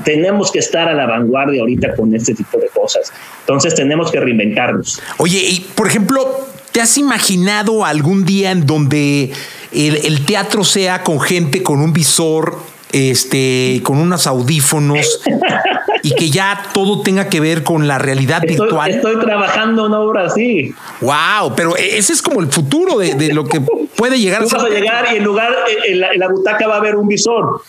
[0.03, 3.11] tenemos que estar a la vanguardia ahorita con este tipo de cosas.
[3.41, 5.01] Entonces tenemos que reinventarnos.
[5.17, 9.31] Oye, y por ejemplo, ¿te has imaginado algún día en donde
[9.71, 12.57] el, teatro sea con gente con un visor,
[12.91, 15.21] este, con unos audífonos
[16.03, 18.91] y que ya todo tenga que ver con la realidad virtual?
[18.91, 20.73] Estoy trabajando en obra así.
[21.01, 23.61] Wow, pero ese es como el futuro de, lo que
[23.95, 24.43] puede llegar.
[24.43, 25.53] Tú vas a llegar y en lugar,
[25.87, 27.61] en la butaca va a haber un visor.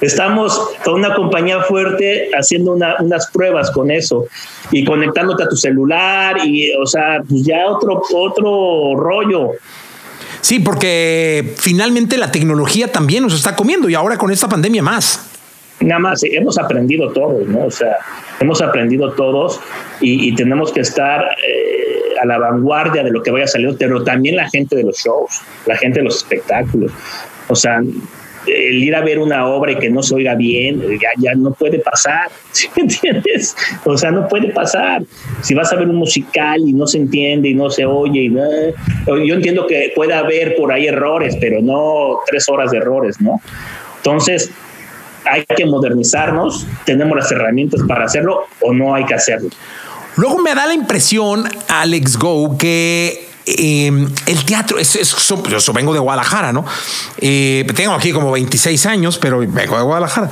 [0.00, 4.26] Estamos con una compañía fuerte haciendo unas pruebas con eso
[4.70, 9.52] y conectándote a tu celular y, o sea, pues ya otro, otro rollo.
[10.44, 15.18] Sí, porque finalmente la tecnología también nos está comiendo y ahora con esta pandemia más.
[15.80, 17.64] Nada más, hemos aprendido todos, ¿no?
[17.64, 17.96] O sea,
[18.40, 19.58] hemos aprendido todos
[20.02, 24.36] y, tenemos que estar eh, a la vanguardia de lo que vaya salir, pero también
[24.36, 26.92] la gente de los shows, la gente de los espectáculos.
[27.48, 27.80] O sea,
[28.46, 31.52] el ir a ver una obra y que no se oiga bien, ya, ya no
[31.52, 33.56] puede pasar, ¿sí me entiendes?
[33.84, 35.02] O sea, no puede pasar.
[35.42, 38.34] Si vas a ver un musical y no se entiende y no se oye, y
[39.26, 43.40] yo entiendo que puede haber por ahí errores, pero no tres horas de errores, ¿no?
[43.98, 44.50] Entonces,
[45.24, 49.48] hay que modernizarnos, tenemos las herramientas para hacerlo o no hay que hacerlo.
[50.16, 55.98] Luego me da la impresión, Alex Go, que Em, el teatro, es, yo vengo de
[55.98, 56.64] Guadalajara, ¿no?
[57.18, 60.30] Eh, tengo aquí como 26 años, pero vengo de Guadalajara.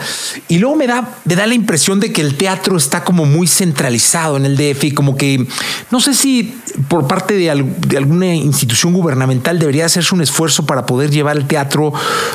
[0.49, 3.47] Y luego me da, me da la impresión de que el teatro está como muy
[3.47, 5.47] centralizado en el DF y como que,
[5.91, 11.11] no sé si por parte de, alguna institución gubernamental debería hacerse un esfuerzo para poder
[11.11, 11.93] llevar el teatro.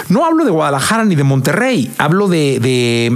[0.09, 3.09] No hablo de Guadalajara ni de Monterrey, hablo de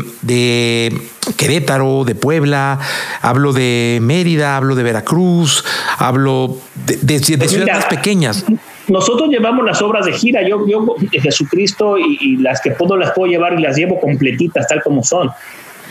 [1.37, 2.79] Querétaro, de Puebla,
[3.21, 5.63] hablo de Mérida, hablo de Veracruz,
[5.97, 8.45] hablo de, ciudades más pequeñas.
[8.87, 13.31] Nosotros llevamos las obras de gira, yo, yo Jesucristo y, las que puedo las puedo
[13.31, 15.29] llevar y las llevo completitas tal como son,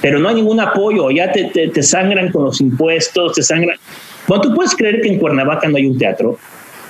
[0.02, 3.76] pero no hay ningún apoyo, ya te, te, sangran con los impuestos, te sangran...
[4.26, 6.38] Bueno, tú puedes creer que en Cuernavaca no hay un teatro,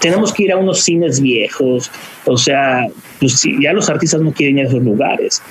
[0.00, 1.90] tenemos que ir a unos cines viejos,
[2.24, 2.86] o sea,
[3.20, 5.42] pues ya los artistas no quieren ir a esos lugares.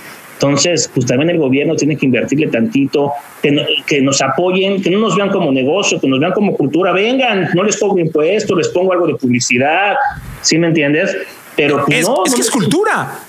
[0.41, 5.17] Entonces, pues también el gobierno tiene que invertirle tantito, que, nos apoyen, que no nos
[5.17, 6.93] vean como negocio, que nos vean como cultura.
[6.93, 9.97] Vengan, no les pongo impuestos, les pongo algo de publicidad,
[10.41, 11.13] ¿sí me entiendes?
[11.57, 13.19] Pero pues, es, no, es que es cultura.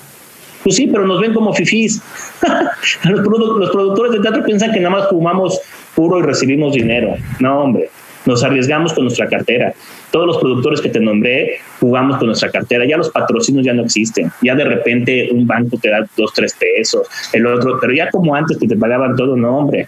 [0.63, 2.01] Pues sí, pero nos ven como fifís.
[3.03, 5.59] los, los productores de teatro piensan que nada más fumamos
[5.93, 7.15] puro y recibimos dinero.
[7.39, 7.89] No, hombre,
[8.25, 9.73] nos arriesgamos con nuestra cartera
[10.11, 13.83] todos los productores que te nombré jugamos con nuestra cartera, ya los patrocinios ya no
[13.83, 18.09] existen, ya de repente un banco te da dos, tres pesos, el otro, pero ya
[18.11, 19.87] como antes que te pagaban todo, no, hombre.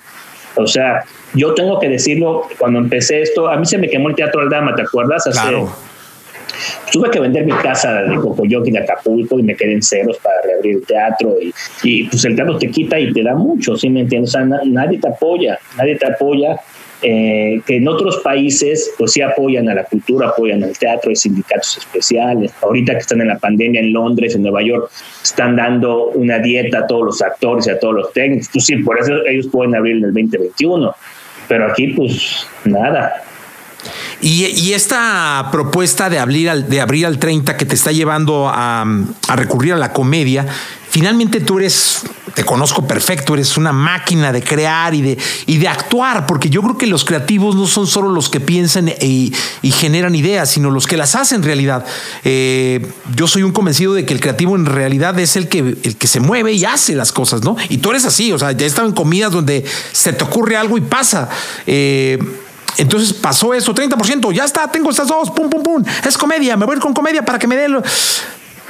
[0.55, 4.15] O sea, yo tengo que decirlo, cuando empecé esto, a mí se me quemó el
[4.15, 5.23] Teatro Aldama, ¿te acuerdas?
[5.31, 5.69] claro.
[6.91, 10.17] Tuve que vender mi casa de Cocoyoc y de Acapulco y me quedé en ceros
[10.19, 13.75] para reabrir el teatro y, y pues el teatro te quita y te da mucho,
[13.75, 14.35] ¿sí me entiendes?
[14.35, 16.55] O sea, nadie te apoya, nadie te apoya
[17.05, 21.17] eh, que en otros países pues sí apoyan a la cultura, apoyan al teatro, hay
[21.17, 22.53] sindicatos especiales.
[22.61, 24.89] Ahorita que están en la pandemia en Londres, en Nueva York,
[25.21, 28.49] están dando una dieta a todos los actores y a todos los técnicos.
[28.53, 30.95] Pues sí, por eso ellos pueden abrir en el 2021.
[31.49, 33.21] Pero aquí pues nada.
[34.21, 38.85] Y, esta propuesta de abrir, al, de abrir al 30 que te está llevando a,
[39.27, 40.45] a recurrir a la comedia,
[40.93, 42.03] finalmente tú eres
[42.35, 46.61] te conozco perfecto, eres una máquina de crear y de, y de actuar, porque yo
[46.61, 49.31] creo que los creativos no son solo los que piensan y,
[49.71, 51.83] generan ideas, sino los que las hacen realidad.
[52.23, 55.95] Eh, yo soy un convencido de que el creativo en realidad es el que, el
[55.95, 57.55] que se mueve y hace las cosas, ¿no?
[57.69, 60.77] Y tú eres así, o sea, ya he en comidas donde se te ocurre algo
[60.77, 61.29] y pasa.
[61.65, 62.19] Eh,
[62.77, 66.65] entonces pasó eso, 30%, ya está, tengo estas dos, pum, pum, pum, es comedia, me
[66.65, 67.67] voy a ir con comedia para que me dé...
[67.67, 67.83] Lo...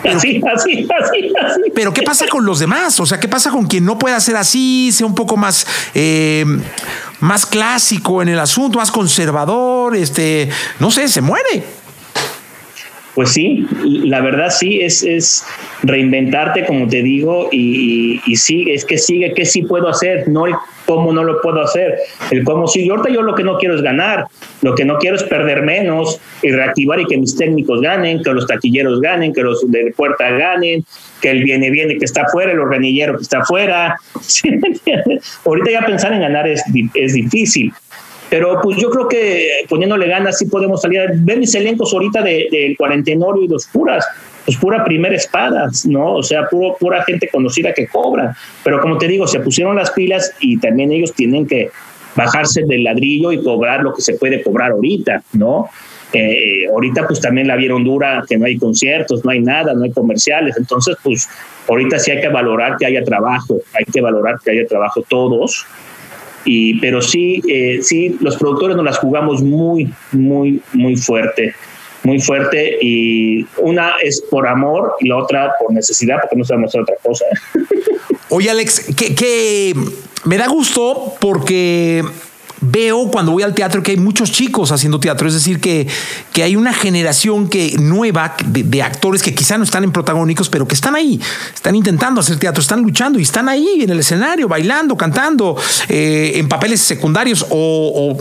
[0.09, 1.61] así, así, así, así.
[1.73, 2.99] Pero ¿qué pasa con los demás?
[2.99, 6.45] O sea, ¿qué pasa con quien no puede hacer así, sea un poco más, eh,
[7.19, 11.82] más clásico en el asunto, más conservador, este, no sé, se muere?
[13.15, 15.45] Pues sí, la verdad sí, es, es
[15.83, 20.27] reinventarte, como te digo, y, y, sí, es que sigue, ¿qué sí puedo hacer?
[20.27, 21.99] No el cómo no lo puedo hacer.
[22.31, 24.25] El cómo sí, yo ahorita yo lo que no quiero es ganar,
[24.63, 28.33] lo que no quiero es perder menos y reactivar y que mis técnicos ganen, que
[28.33, 30.83] los taquilleros ganen, que los de puerta ganen,
[31.21, 33.95] que el viene viene que está afuera, el organillero que está afuera.
[35.45, 36.63] ahorita ya pensar en ganar es,
[36.95, 37.71] es difícil.
[38.33, 41.01] Pero pues yo creo que poniéndole ganas sí podemos salir.
[41.17, 44.03] Ver mis elencos ahorita del de cuarentenorio y los puras,
[44.43, 46.15] pues pura primera espada, ¿no?
[46.15, 48.35] O sea, puro, pura gente conocida que cobra.
[48.63, 51.69] Pero como te digo, se pusieron las pilas y también ellos tienen que
[52.15, 55.69] bajarse del ladrillo y cobrar lo que se puede cobrar ahorita, ¿no?
[56.11, 59.83] Eh, ahorita pues también la vieron dura, que no hay conciertos, no hay nada, no
[59.83, 61.29] hay comerciales, entonces pues
[61.67, 65.67] ahorita sí hay que valorar que haya trabajo, hay que valorar que haya trabajo todos,
[66.45, 71.53] y, pero sí, eh, sí, los productores nos las jugamos muy, muy, muy fuerte,
[72.03, 76.75] muy fuerte y una es por amor y la otra por necesidad, porque no sabemos
[76.75, 77.25] otra cosa.
[78.29, 79.73] Oye Alex, que, que
[80.25, 82.03] me da gusto porque
[82.63, 85.87] veo cuando voy al teatro que hay muchos chicos haciendo teatro, es decir, que,
[86.31, 90.67] que hay una generación que, nueva de, actores que quizá no están en protagónicos, pero
[90.67, 91.19] que están ahí,
[91.53, 95.57] están intentando hacer teatro, están luchando y están ahí en el escenario, bailando, cantando,
[95.89, 98.17] eh, en papeles secundarios o,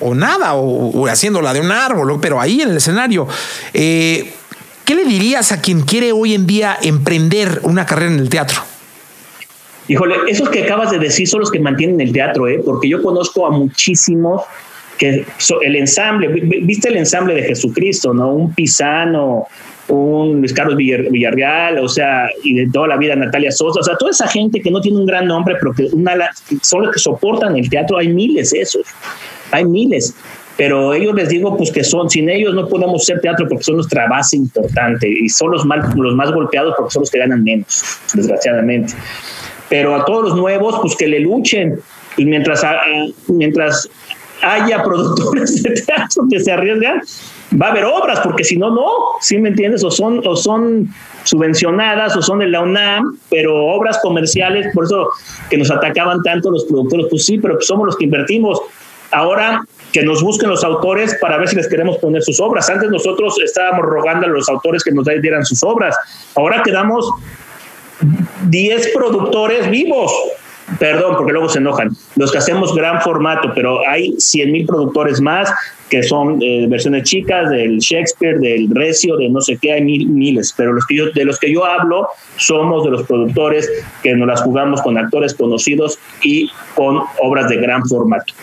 [0.00, 3.28] o, nada, o, haciendo la de un árbol, pero ahí en el escenario.
[3.74, 4.34] Eh,
[4.84, 8.67] ¿Qué le dirías a quien quiere hoy en día emprender una carrera en el teatro?
[9.88, 12.60] Híjole, esos que acabas de decir son los que mantienen el teatro, ¿eh?
[12.62, 14.42] porque yo conozco a muchísimos
[14.98, 15.24] que
[15.62, 18.34] el ensamble, viste el ensamble de Jesucristo, ¿no?
[18.34, 19.46] Un Pisano,
[19.86, 23.96] un Luis Carlos Villarreal, o sea, y de toda la vida Natalia Sosa, o sea,
[23.96, 25.88] toda esa gente que no tiene un gran nombre, pero que
[26.60, 28.86] son los que soportan el teatro, hay miles esos,
[29.52, 30.14] hay miles.
[30.56, 33.76] Pero ellos les digo, pues que son, sin ellos no podemos hacer teatro porque son
[33.76, 38.94] nuestra base importante y son los más golpeados porque son los que ganan menos, desgraciadamente
[39.68, 41.80] pero a todos los nuevos, pues que le luchen.
[42.16, 42.62] Y mientras,
[43.28, 43.88] mientras
[44.42, 47.02] haya productores de teatro que se arriesgan,
[47.60, 48.86] va a haber obras, porque si no, no,
[49.20, 49.84] ¿sí me entiendes?
[49.84, 50.88] O son, o son
[51.24, 55.10] subvencionadas o son de la UNAM, pero obras comerciales, por eso
[55.50, 58.60] que nos atacaban tanto los productores, pues sí, pero somos los que invertimos.
[59.10, 62.68] Ahora que nos busquen los autores para ver si les queremos poner sus obras.
[62.68, 65.96] Antes nosotros estábamos rogando a los autores que nos dieran sus obras.
[66.34, 67.08] Ahora quedamos
[68.48, 70.12] 10 productores vivos.
[70.78, 71.96] Perdón, porque luego se enojan.
[72.16, 75.50] Los que hacemos gran formato, pero hay 100 mil productores más
[75.88, 80.06] que son eh, versiones chicas del Shakespeare, del Recio, de no sé qué, hay mil,
[80.08, 80.52] miles.
[80.54, 83.70] Pero los que yo, de los que yo hablo somos de los productores
[84.02, 88.34] que nos las jugamos con actores conocidos y con obras de gran formato.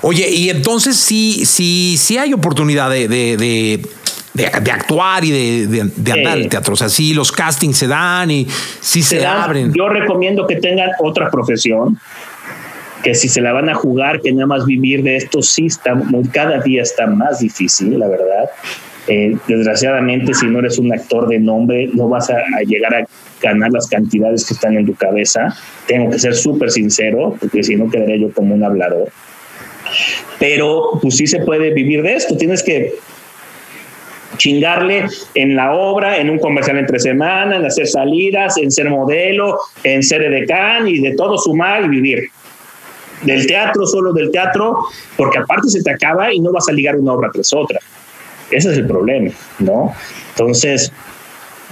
[0.00, 3.80] Oye, y entonces sí, sí, sí hay oportunidad de de,
[4.46, 6.74] actuar y de, de, andar el teatro.
[6.74, 8.46] O sea, sí, los castings se dan y
[8.80, 9.72] sí se, abren.
[9.74, 11.98] Yo recomiendo que tengan otra profesión,
[13.02, 15.94] que si se la van a jugar, que nada más vivir de esto sí está,
[16.32, 18.50] cada día está más difícil, la verdad.
[19.06, 23.06] Eh, desgraciadamente, si no eres un actor de nombre, no vas a, a, llegar a
[23.40, 25.56] ganar las cantidades que están en tu cabeza.
[25.86, 29.10] Tengo que ser súper sincero, porque si no quedaría yo como un hablador.
[30.38, 32.36] Pero pues sí se puede vivir de esto.
[32.36, 32.94] Tienes que
[34.38, 39.58] chingarle en la obra, en un comercial entre semana, en hacer salidas, en ser modelo,
[39.84, 42.30] en ser edecán y de todo sumar y vivir.
[43.22, 44.78] Del teatro, solo del teatro,
[45.16, 47.80] porque aparte se te acaba y no vas a ligar una obra tras otra.
[48.50, 49.92] Ese es el problema, ¿no?
[50.30, 50.92] Entonces,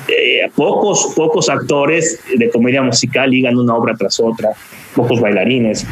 [0.09, 4.51] eh, pocos, pocos actores de comedia musical ligan una obra tras otra,
[4.95, 5.87] pocos bailarines.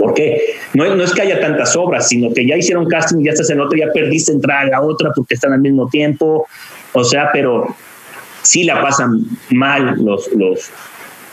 [0.00, 0.54] ¿Por qué?
[0.72, 3.60] No, es que haya tantas obras, sino que ya hicieron casting y ya estás en
[3.60, 6.48] otra, ya perdiste entrar a la otra porque están al mismo tiempo.
[6.94, 7.76] O sea, pero
[8.40, 10.70] sí la pasan mal los, los,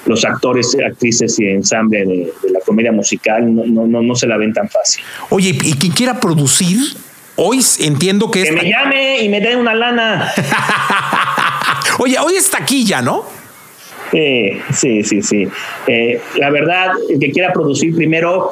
[0.06, 4.52] los actores, actrices y ensamble de, la comedia musical, no, no, no, se la ven
[4.52, 5.02] tan fácil.
[5.30, 6.78] Oye, y quien quiera producir,
[7.38, 8.50] hoy entiendo que es.
[8.50, 10.30] Que me llame y me dé una lana.
[12.00, 13.37] Oye, hoy es taquilla, ¿no?
[14.12, 15.48] Sí, sí, sí.
[15.88, 18.52] Eh, la verdad, el que quiera producir primero,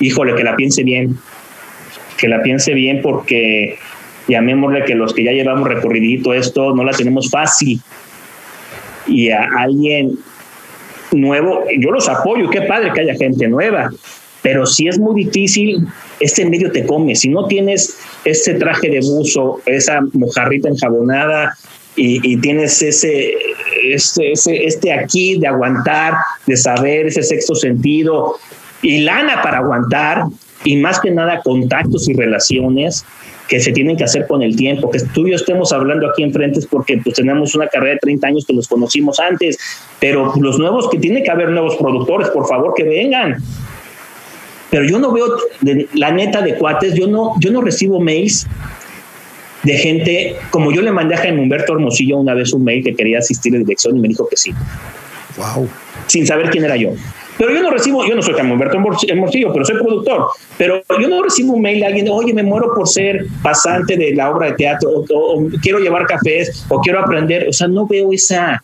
[0.00, 1.16] híjole, que la piense bien.
[2.16, 3.78] Que la piense bien porque
[4.28, 7.80] llamémosle que los que ya llevamos recorridito esto no la tenemos fácil.
[9.06, 10.18] Y a alguien
[11.12, 13.90] nuevo, yo los apoyo, qué padre que haya gente nueva,
[14.42, 15.86] pero si es muy difícil,
[16.20, 17.16] este medio te come.
[17.16, 21.56] Si no tienes este traje de buzo, esa mojarrita enjabonada
[21.96, 23.34] y tienes ese
[23.82, 26.14] este, este, aquí de aguantar,
[26.46, 28.36] de saber ese sexto sentido
[28.82, 30.24] y lana para aguantar
[30.64, 33.04] y más que nada contactos y relaciones
[33.48, 36.22] que se tienen que hacer con el tiempo, que tú y yo estemos hablando aquí
[36.22, 39.58] enfrente es porque pues, tenemos una carrera de 30 años que los conocimos antes,
[39.98, 43.42] pero los nuevos, que tiene que haber nuevos productores, por favor, que vengan.
[44.70, 45.26] Pero yo no veo,
[45.94, 48.46] la neta de cuates, yo no, yo no recibo mails
[49.62, 52.94] de gente, como yo le mandé a Jaime Humberto Hermosillo una vez un mail que
[52.94, 54.52] quería asistir a dirección y me dijo que sí.
[55.36, 55.68] Wow.
[56.06, 56.90] Sin saber quién era yo.
[57.38, 58.76] Pero yo no recibo, yo no soy Jaime Humberto
[59.08, 60.26] Hermosillo, pero soy productor.
[60.58, 64.14] Pero yo no recibo un mail de alguien, oye, me muero por ser pasante de
[64.14, 67.48] la obra de teatro, o, quiero llevar cafés, o quiero aprender.
[67.48, 68.62] O sea, no veo esa,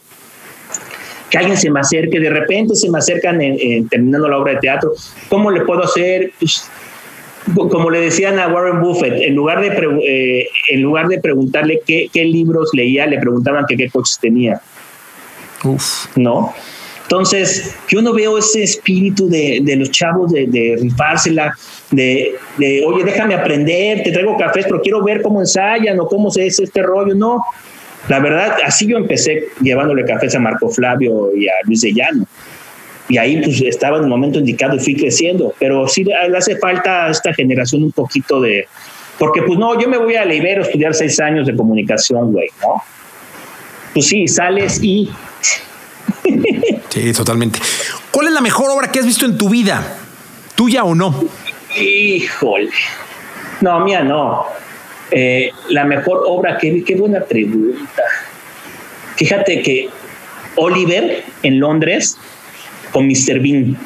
[1.31, 4.59] que alguien se me acerque, de repente se me acercan en, terminando la obra de
[4.59, 4.93] teatro,
[5.29, 6.33] ¿cómo le puedo hacer?
[6.39, 6.71] Pues,
[7.55, 9.69] como le decían a Warren Buffett, en lugar de,
[10.05, 14.61] eh, en lugar de preguntarle qué, qué, libros leía, le preguntaban que qué coches tenía.
[15.65, 16.07] Uf.
[16.17, 16.53] ¿No?
[17.03, 21.53] Entonces, yo no veo ese espíritu de, de los chavos de, de rifársela,
[21.93, 26.33] de, de, oye, déjame aprender, te traigo cafés, pero quiero ver cómo ensayan o cómo
[26.33, 27.15] se es este rollo.
[27.15, 27.45] No,
[28.09, 32.27] la verdad, así yo empecé llevándole cafés a Marco Flavio y a Luis de Llano.
[33.09, 35.55] Y ahí pues estaba en el momento indicado y fui creciendo.
[35.59, 38.67] Pero sí le hace falta a esta generación un poquito de...
[39.19, 42.33] Porque pues no, yo me voy a la Ibero a estudiar seis años de comunicación,
[42.33, 42.83] güey, ¿no?
[43.95, 45.09] Pues sí, sales y
[46.89, 47.61] Sí, totalmente.
[48.11, 49.99] ¿Cuál es la mejor obra que has visto en tu vida?
[50.55, 51.25] ¿Tuya o no?
[51.79, 52.71] Híjole.
[53.61, 54.47] No, mía no.
[55.11, 58.03] Eh, la mejor obra que vi, qué buena pregunta.
[59.17, 59.89] Fíjate que
[60.57, 62.19] Oliver en Londres
[62.97, 63.41] con Mr.
[63.41, 63.77] Bean.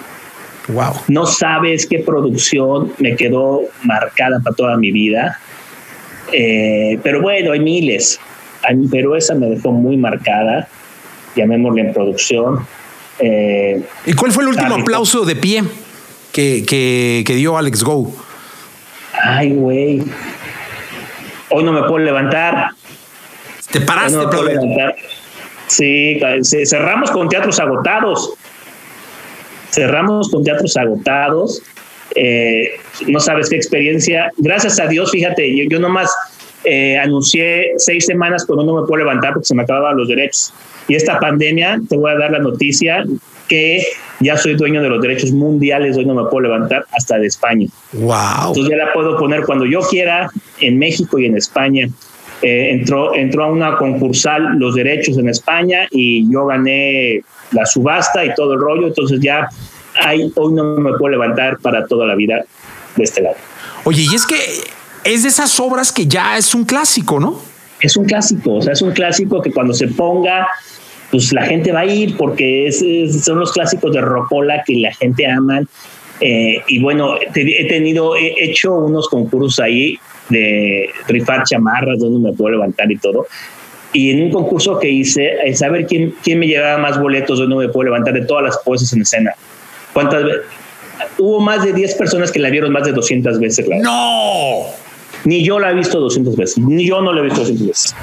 [0.69, 0.93] Wow.
[1.09, 5.37] No sabes qué producción me quedó marcada para toda mi vida.
[6.33, 8.21] Eh, pero bueno, hay miles.
[8.89, 10.69] Pero esa me dejó muy marcada
[11.35, 12.65] llamémosle en producción.
[13.19, 15.65] Eh, ¿Y cuál fue el último aplauso de pie
[16.31, 18.15] que, que, dio Alex Go?
[19.25, 20.05] Ay, güey.
[21.49, 22.71] Hoy no me puedo levantar.
[23.73, 24.95] Te paraste, no puedo levantar.
[25.67, 26.21] Sí,
[26.65, 28.35] cerramos con teatros agotados.
[29.71, 31.63] Cerramos con teatros agotados.
[32.15, 32.71] Eh,
[33.07, 34.31] no sabes qué experiencia.
[34.37, 36.11] Gracias a Dios, fíjate, yo, yo nomás
[36.65, 40.53] eh, anuncié seis semanas cuando no me puedo levantar porque se me acababan los derechos.
[40.89, 43.05] Y esta pandemia, te voy a dar la noticia
[43.49, 43.83] que
[44.21, 47.67] ya soy dueño de los derechos mundiales, hoy no me puedo levantar hasta de España.
[47.93, 48.49] Wow.
[48.49, 51.89] Entonces ya la puedo poner cuando yo quiera en México y en España.
[52.43, 57.23] Eh, entró, entró a una concursal los derechos en España y yo gané
[57.53, 59.49] la subasta y todo el rollo, entonces ya
[60.03, 62.45] hay, hoy no me puedo levantar para toda la vida
[62.97, 63.37] de este lado.
[63.85, 64.37] Oye, y es que
[65.05, 67.41] es de esas obras que ya es un clásico, ¿no?
[67.81, 70.47] Es un clásico, o sea, es un clásico que cuando se ponga
[71.11, 72.85] pues la gente va a ir porque es,
[73.25, 75.63] son los clásicos de Rocola que la gente ama.
[76.21, 79.99] Eh, y bueno, he tenido, he hecho unos concursos ahí
[80.29, 83.27] de rifar chamarras donde me puedo levantar y todo.
[83.93, 87.57] Y en un concurso que hice, es saber quién, quién me llevaba más boletos donde
[87.57, 89.35] me puedo levantar de todas las poses en escena.
[89.93, 90.43] ¿Cuántas veces?
[91.19, 93.67] Hubo más de 10 personas que la vieron más de 200 veces.
[93.83, 94.67] ¡No!
[95.25, 96.59] Ni yo la he visto 200 veces.
[96.59, 97.95] Ni yo no la he visto 200 veces.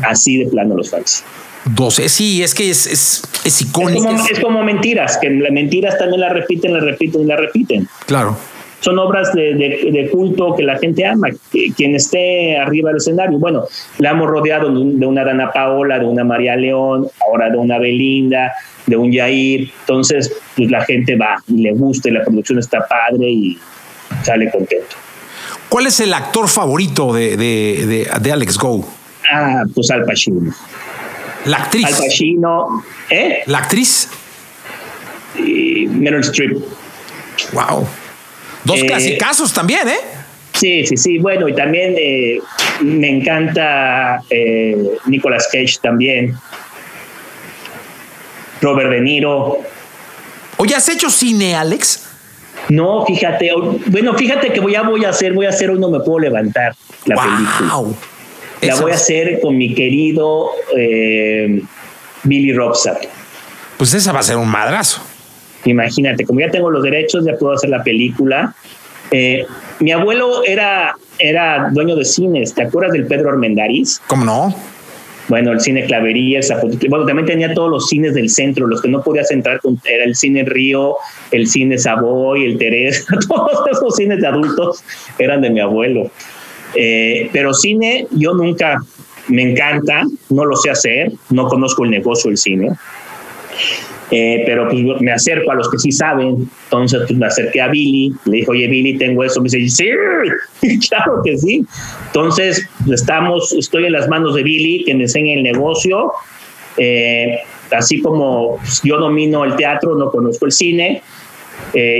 [0.00, 1.24] Así de plano los fans.
[1.66, 2.08] 12.
[2.08, 4.08] Sí, es que es, es, es icónico.
[4.30, 7.88] Es como, mentiras, que las mentiras también la repiten, la repiten y la repiten.
[8.06, 8.36] Claro.
[8.84, 11.28] Son obras de, de, culto que la gente ama,
[11.74, 13.38] quien esté arriba del escenario.
[13.38, 13.64] Bueno,
[13.96, 18.52] la hemos rodeado de una Dana Paola, de una María León, ahora de una Belinda,
[18.84, 19.70] de un Yair.
[19.80, 23.58] Entonces, pues la gente va y le gusta y la producción está padre y
[24.22, 24.96] sale contento.
[25.70, 28.86] ¿Cuál es el actor favorito de, de, de Alex Go?
[29.32, 30.52] Ah, pues Al Pacino.
[31.46, 31.86] La actriz.
[31.86, 32.84] Al Pacino.
[33.08, 33.44] ¿Eh?
[33.46, 34.10] La actriz.
[35.38, 36.58] Y Meryl Streep.
[37.54, 37.88] Wow.
[38.64, 39.98] Dos eh, casos también, ¿eh?
[40.54, 41.18] Sí, sí, sí.
[41.18, 42.38] Bueno, y también eh,
[42.80, 46.34] me encanta eh, Nicolas Cage también.
[48.60, 49.58] Robert De Niro.
[50.56, 52.06] Oye, ¿has hecho cine, Alex?
[52.68, 53.50] No, fíjate.
[53.86, 56.20] Bueno, fíjate que voy a, voy a hacer, voy a hacer hoy no me puedo
[56.20, 57.24] levantar la wow.
[57.24, 57.98] película.
[58.62, 61.60] La voy a hacer con mi querido eh,
[62.22, 62.96] Billy Robson.
[63.76, 65.02] Pues esa va a ser un madrazo.
[65.64, 68.54] Imagínate, como ya tengo los derechos, ya puedo hacer la película.
[69.10, 69.46] Eh,
[69.80, 72.54] mi abuelo era, era dueño de cines.
[72.54, 74.00] ¿Te acuerdas del Pedro Armendariz?
[74.06, 74.54] ¿Cómo no?
[75.28, 78.88] Bueno, el cine Clavería, el Bueno, también tenía todos los cines del centro, los que
[78.88, 79.60] no podías entrar.
[79.84, 80.96] Era el cine Río,
[81.30, 83.04] el cine Savoy, el Teresa.
[83.28, 84.84] Todos esos cines de adultos
[85.18, 86.10] eran de mi abuelo.
[86.74, 88.78] Eh, pero cine, yo nunca
[89.28, 92.70] me encanta, no lo sé hacer, no conozco el negocio del cine.
[94.10, 97.68] Eh, pero pues me acerco a los que sí saben, entonces pues, me acerqué a
[97.68, 101.64] Billy, le dije, oye Billy, tengo eso, me dice, sí, claro que sí.
[102.06, 106.12] Entonces estamos, estoy en las manos de Billy, que me enseña el negocio,
[106.76, 107.38] eh,
[107.70, 111.02] así como pues, yo domino el teatro, no conozco el cine,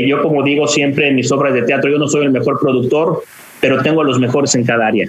[0.07, 3.23] yo como digo siempre en mis obras de teatro, yo no soy el mejor productor,
[3.61, 5.09] pero tengo a los mejores en cada área.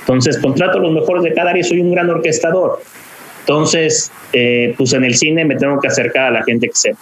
[0.00, 2.78] Entonces, contrato a los mejores de cada área y soy un gran orquestador.
[3.46, 6.98] Entonces, eh, pues en el cine me tengo que acercar a la gente que sepa.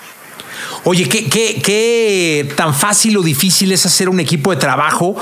[0.84, 5.16] Oye, ¿qué, qué, qué tan fácil o difícil es hacer un equipo de trabajo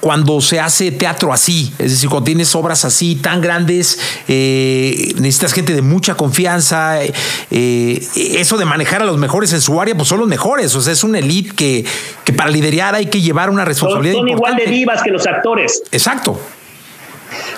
[0.00, 3.98] cuando se hace teatro así, es decir, cuando tienes obras así tan grandes,
[4.28, 7.12] eh, necesitas gente de mucha confianza, eh,
[7.50, 10.92] eso de manejar a los mejores en su área, pues son los mejores, o sea,
[10.92, 11.84] es una elite que,
[12.24, 14.14] que para liderar hay que llevar una responsabilidad.
[14.16, 15.82] Son, son igual de vivas que los actores.
[15.90, 16.38] Exacto.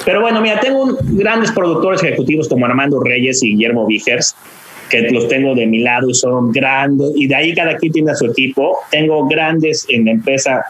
[0.04, 4.34] Pero bueno, mira, tengo grandes productores ejecutivos como Armando Reyes y Guillermo Vigers,
[4.88, 8.12] que los tengo de mi lado y son grandes, y de ahí cada quien tiene
[8.12, 8.78] a su equipo.
[8.90, 10.64] Tengo grandes en la empresa,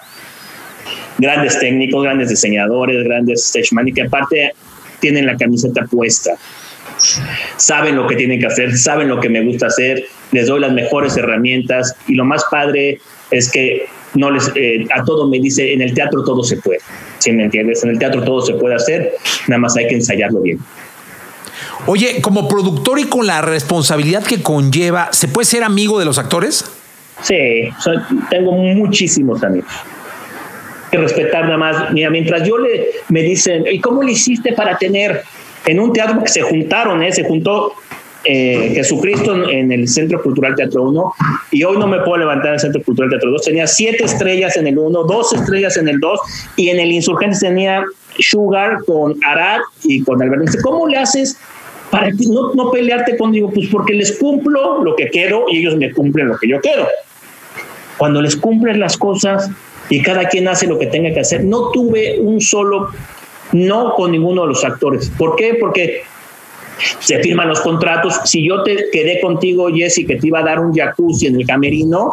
[1.19, 4.53] grandes técnicos, grandes diseñadores, grandes stage y que aparte
[5.01, 6.33] tienen la camiseta puesta.
[7.57, 10.73] Saben lo que tienen que hacer, saben lo que me gusta hacer, les doy las
[10.73, 12.99] mejores herramientas y lo más padre
[13.31, 16.81] es que no les, eh, a todo me dice, en el teatro todo se puede,
[17.19, 17.83] si me entiendes?
[17.85, 19.15] En el teatro todo se puede hacer,
[19.47, 20.59] nada más hay que ensayarlo bien.
[21.87, 26.19] Oye, como productor y con la responsabilidad que conlleva, ¿se puede ser amigo de los
[26.19, 26.65] actores?
[27.23, 27.71] Sí,
[28.31, 29.71] tengo muchísimos amigos.
[30.91, 31.93] Que respetar nada más.
[31.93, 35.23] Mira, mientras yo le me dicen, ¿y cómo le hiciste para tener
[35.67, 37.13] en un teatro que se juntaron, eh?
[37.13, 37.75] se juntó
[38.31, 41.15] eh, Jesucristo en el Centro Cultural Teatro 1
[41.51, 43.43] y hoy no me puedo levantar en el Centro Cultural Teatro 2.
[43.43, 46.21] Tenía siete estrellas en el 1, dos estrellas en el 2
[46.57, 47.83] y en el Insurgentes tenía
[48.19, 50.59] Sugar con Arad y con Alberto.
[50.63, 51.39] ¿Cómo le haces
[51.91, 53.51] para no, no pelearte conmigo?
[53.51, 56.87] Pues porque les cumplo lo que quiero y ellos me cumplen lo que yo quiero.
[57.97, 59.51] Cuando les cumplen las cosas
[59.89, 62.91] y cada quien hace lo que tenga que hacer, no tuve un solo
[63.53, 65.11] no con ninguno de los actores.
[65.17, 65.57] ¿Por qué?
[65.59, 66.03] Porque
[67.01, 68.21] se firman los contratos.
[68.25, 71.47] Si yo te quedé contigo, Jesse, que te iba a dar un jacuzzi en el
[71.47, 72.13] camerino,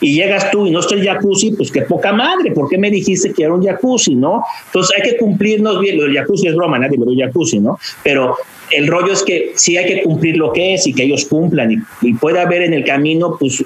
[0.00, 2.90] y llegas tú y no está el jacuzzi, pues qué poca madre, ¿por qué me
[2.90, 4.42] dijiste que era un jacuzzi, no?
[4.66, 5.96] Entonces hay que cumplirnos bien.
[5.96, 7.78] Lo del jacuzzi es broma, nadie me dio jacuzzi, ¿no?
[8.02, 8.36] Pero
[8.70, 11.72] el rollo es que sí hay que cumplir lo que es y que ellos cumplan.
[11.72, 13.64] Y, y puede haber en el camino, pues,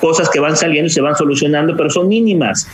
[0.00, 2.66] cosas que van saliendo y se van solucionando, pero son mínimas.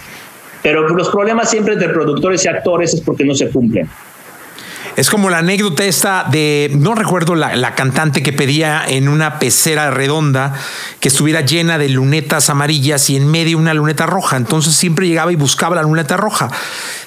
[0.63, 3.89] Pero los problemas siempre entre productores y actores es porque no se cumplen.
[4.97, 9.91] Es como la anécdota esta de, no recuerdo la, cantante que pedía en una pecera
[9.91, 10.55] redonda
[11.01, 14.39] que estuviera llena de lunetas amarillas y en medio una luneta roja.
[14.39, 16.49] Entonces siempre llegaba y buscaba la luneta roja.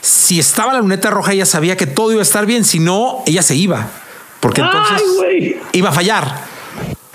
[0.01, 2.63] Si estaba la luneta roja, ella sabía que todo iba a estar bien.
[2.63, 3.87] Si no, ella se iba.
[4.39, 5.01] Porque entonces
[5.71, 6.25] iba a fallar.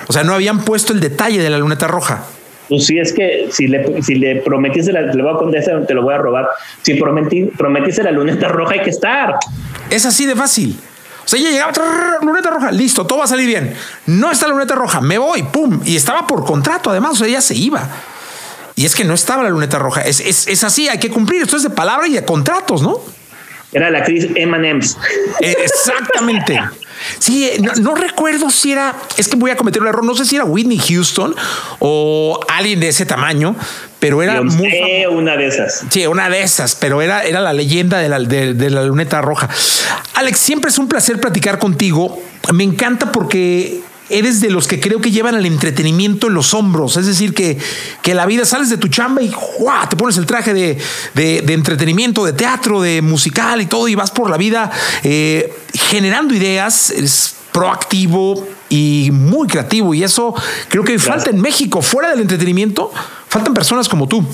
[0.08, 2.24] O sea, no habían puesto el detalle de la luneta roja.
[2.68, 6.02] Pues sí, es que si le, si le prometiste, la, le voy a te lo
[6.02, 6.48] voy a robar.
[6.82, 9.36] Si prometí, prometiste la luneta roja, hay que estar.
[9.90, 10.80] Es así de fácil.
[11.24, 11.72] O sea, ella llegaba,
[12.22, 13.74] luneta roja, listo, todo va a salir bien.
[14.06, 15.80] No está la luneta roja, me voy, pum.
[15.84, 17.88] Y estaba por contrato, además, o sea, ella se iba.
[18.76, 20.02] Y es que no estaba la luneta roja.
[20.02, 21.42] Es, es, es así, hay que cumplir.
[21.42, 23.00] Esto es de palabra y de contratos, ¿no?
[23.74, 24.96] Era la actriz Emma Nems.
[25.40, 26.60] Eh, exactamente.
[27.18, 27.50] Sí,
[27.80, 30.44] no, recuerdo si era, es que voy a cometer un error, no sé si era
[30.44, 31.34] Whitney Houston
[31.80, 33.56] o alguien de ese tamaño,
[33.98, 35.84] pero era muy una de esas.
[35.90, 39.48] Sí, una de esas, pero era, era la leyenda de la, de la luneta roja.
[40.14, 42.22] Alex, siempre es un placer platicar contigo.
[42.52, 46.96] Me encanta porque eres de los que creo que llevan el entretenimiento en los hombros.
[46.96, 47.58] Es decir, que,
[48.02, 49.32] que la vida sales de tu chamba y
[49.88, 54.30] te pones el traje de, entretenimiento, de teatro, de musical y todo, y vas por
[54.30, 54.70] la vida
[55.02, 56.90] eh, generando ideas.
[56.90, 59.94] Eres proactivo y muy creativo.
[59.94, 60.34] Y eso
[60.68, 61.80] creo que falta en México.
[61.82, 62.90] Fuera del entretenimiento,
[63.28, 64.26] faltan personas como tú.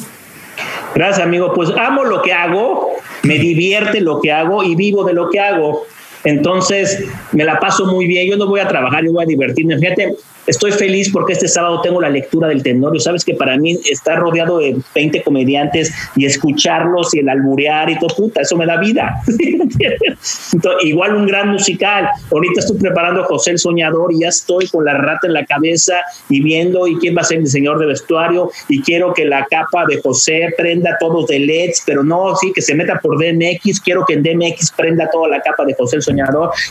[0.95, 1.53] Gracias, amigo.
[1.55, 2.93] Pues amo lo que hago,
[3.23, 5.83] me divierte lo que hago y vivo de lo que hago.
[6.25, 8.29] Entonces, me la paso muy bien.
[8.29, 9.79] Yo no voy a trabajar, yo voy a divertirme.
[9.79, 10.17] Fíjate,
[10.47, 12.99] Estoy feliz porque este sábado tengo la lectura del Tenorio.
[12.99, 17.99] Sabes que para mí estar rodeado de 20 comediantes y escucharlos y el alburear y
[17.99, 19.23] todo, puta, eso me da vida.
[20.83, 22.09] igual un gran musical.
[22.33, 25.45] Ahorita estoy preparando a José el Soñador y ya estoy con la rata en la
[25.45, 29.27] cabeza y viendo y quién va a ser el diseñador de vestuario y quiero que
[29.27, 33.19] la capa de José prenda todos de LEDs, pero no, sí, que se meta por
[33.19, 33.81] DMX.
[33.81, 36.10] Quiero que en DMX prenda toda la capa de José el Soñador,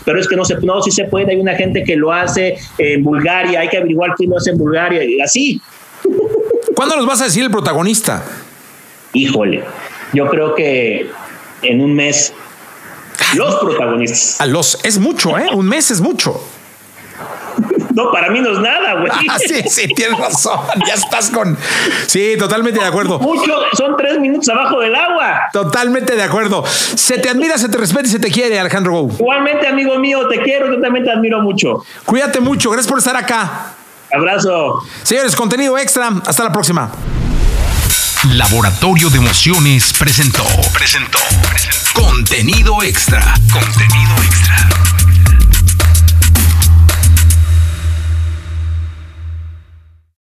[0.05, 1.31] pero es que no se, no, sí se puede.
[1.31, 4.57] Hay una gente que lo hace en Bulgaria, hay que averiguar quién lo hace en
[4.57, 5.61] Bulgaria y así.
[6.75, 8.23] ¿Cuándo nos vas a decir el protagonista?
[9.13, 9.63] Híjole,
[10.13, 11.09] yo creo que
[11.61, 12.33] en un mes
[13.35, 14.39] los protagonistas.
[14.39, 15.47] A los es mucho, ¿eh?
[15.53, 16.41] Un mes es mucho.
[17.99, 19.11] No, para mí no es nada, güey.
[19.29, 20.61] Ah, sí, sí, tienes razón.
[20.87, 21.57] Ya estás con.
[22.07, 23.19] Sí, totalmente de acuerdo.
[23.19, 25.49] Mucho, son tres minutos abajo del agua.
[25.51, 26.65] Totalmente de acuerdo.
[26.65, 29.11] Se te admira, se te respeta y se te quiere, Alejandro Gou.
[29.19, 31.83] Igualmente, amigo mío, te quiero, yo también te admiro mucho.
[32.05, 33.73] Cuídate mucho, gracias por estar acá.
[34.13, 34.81] Abrazo.
[35.03, 36.09] Señores, contenido extra.
[36.25, 36.89] Hasta la próxima.
[38.31, 40.45] Laboratorio de Emociones presentó.
[40.73, 41.19] Presentó.
[41.49, 42.01] presentó.
[42.01, 43.21] Contenido extra.
[43.51, 44.15] Contenido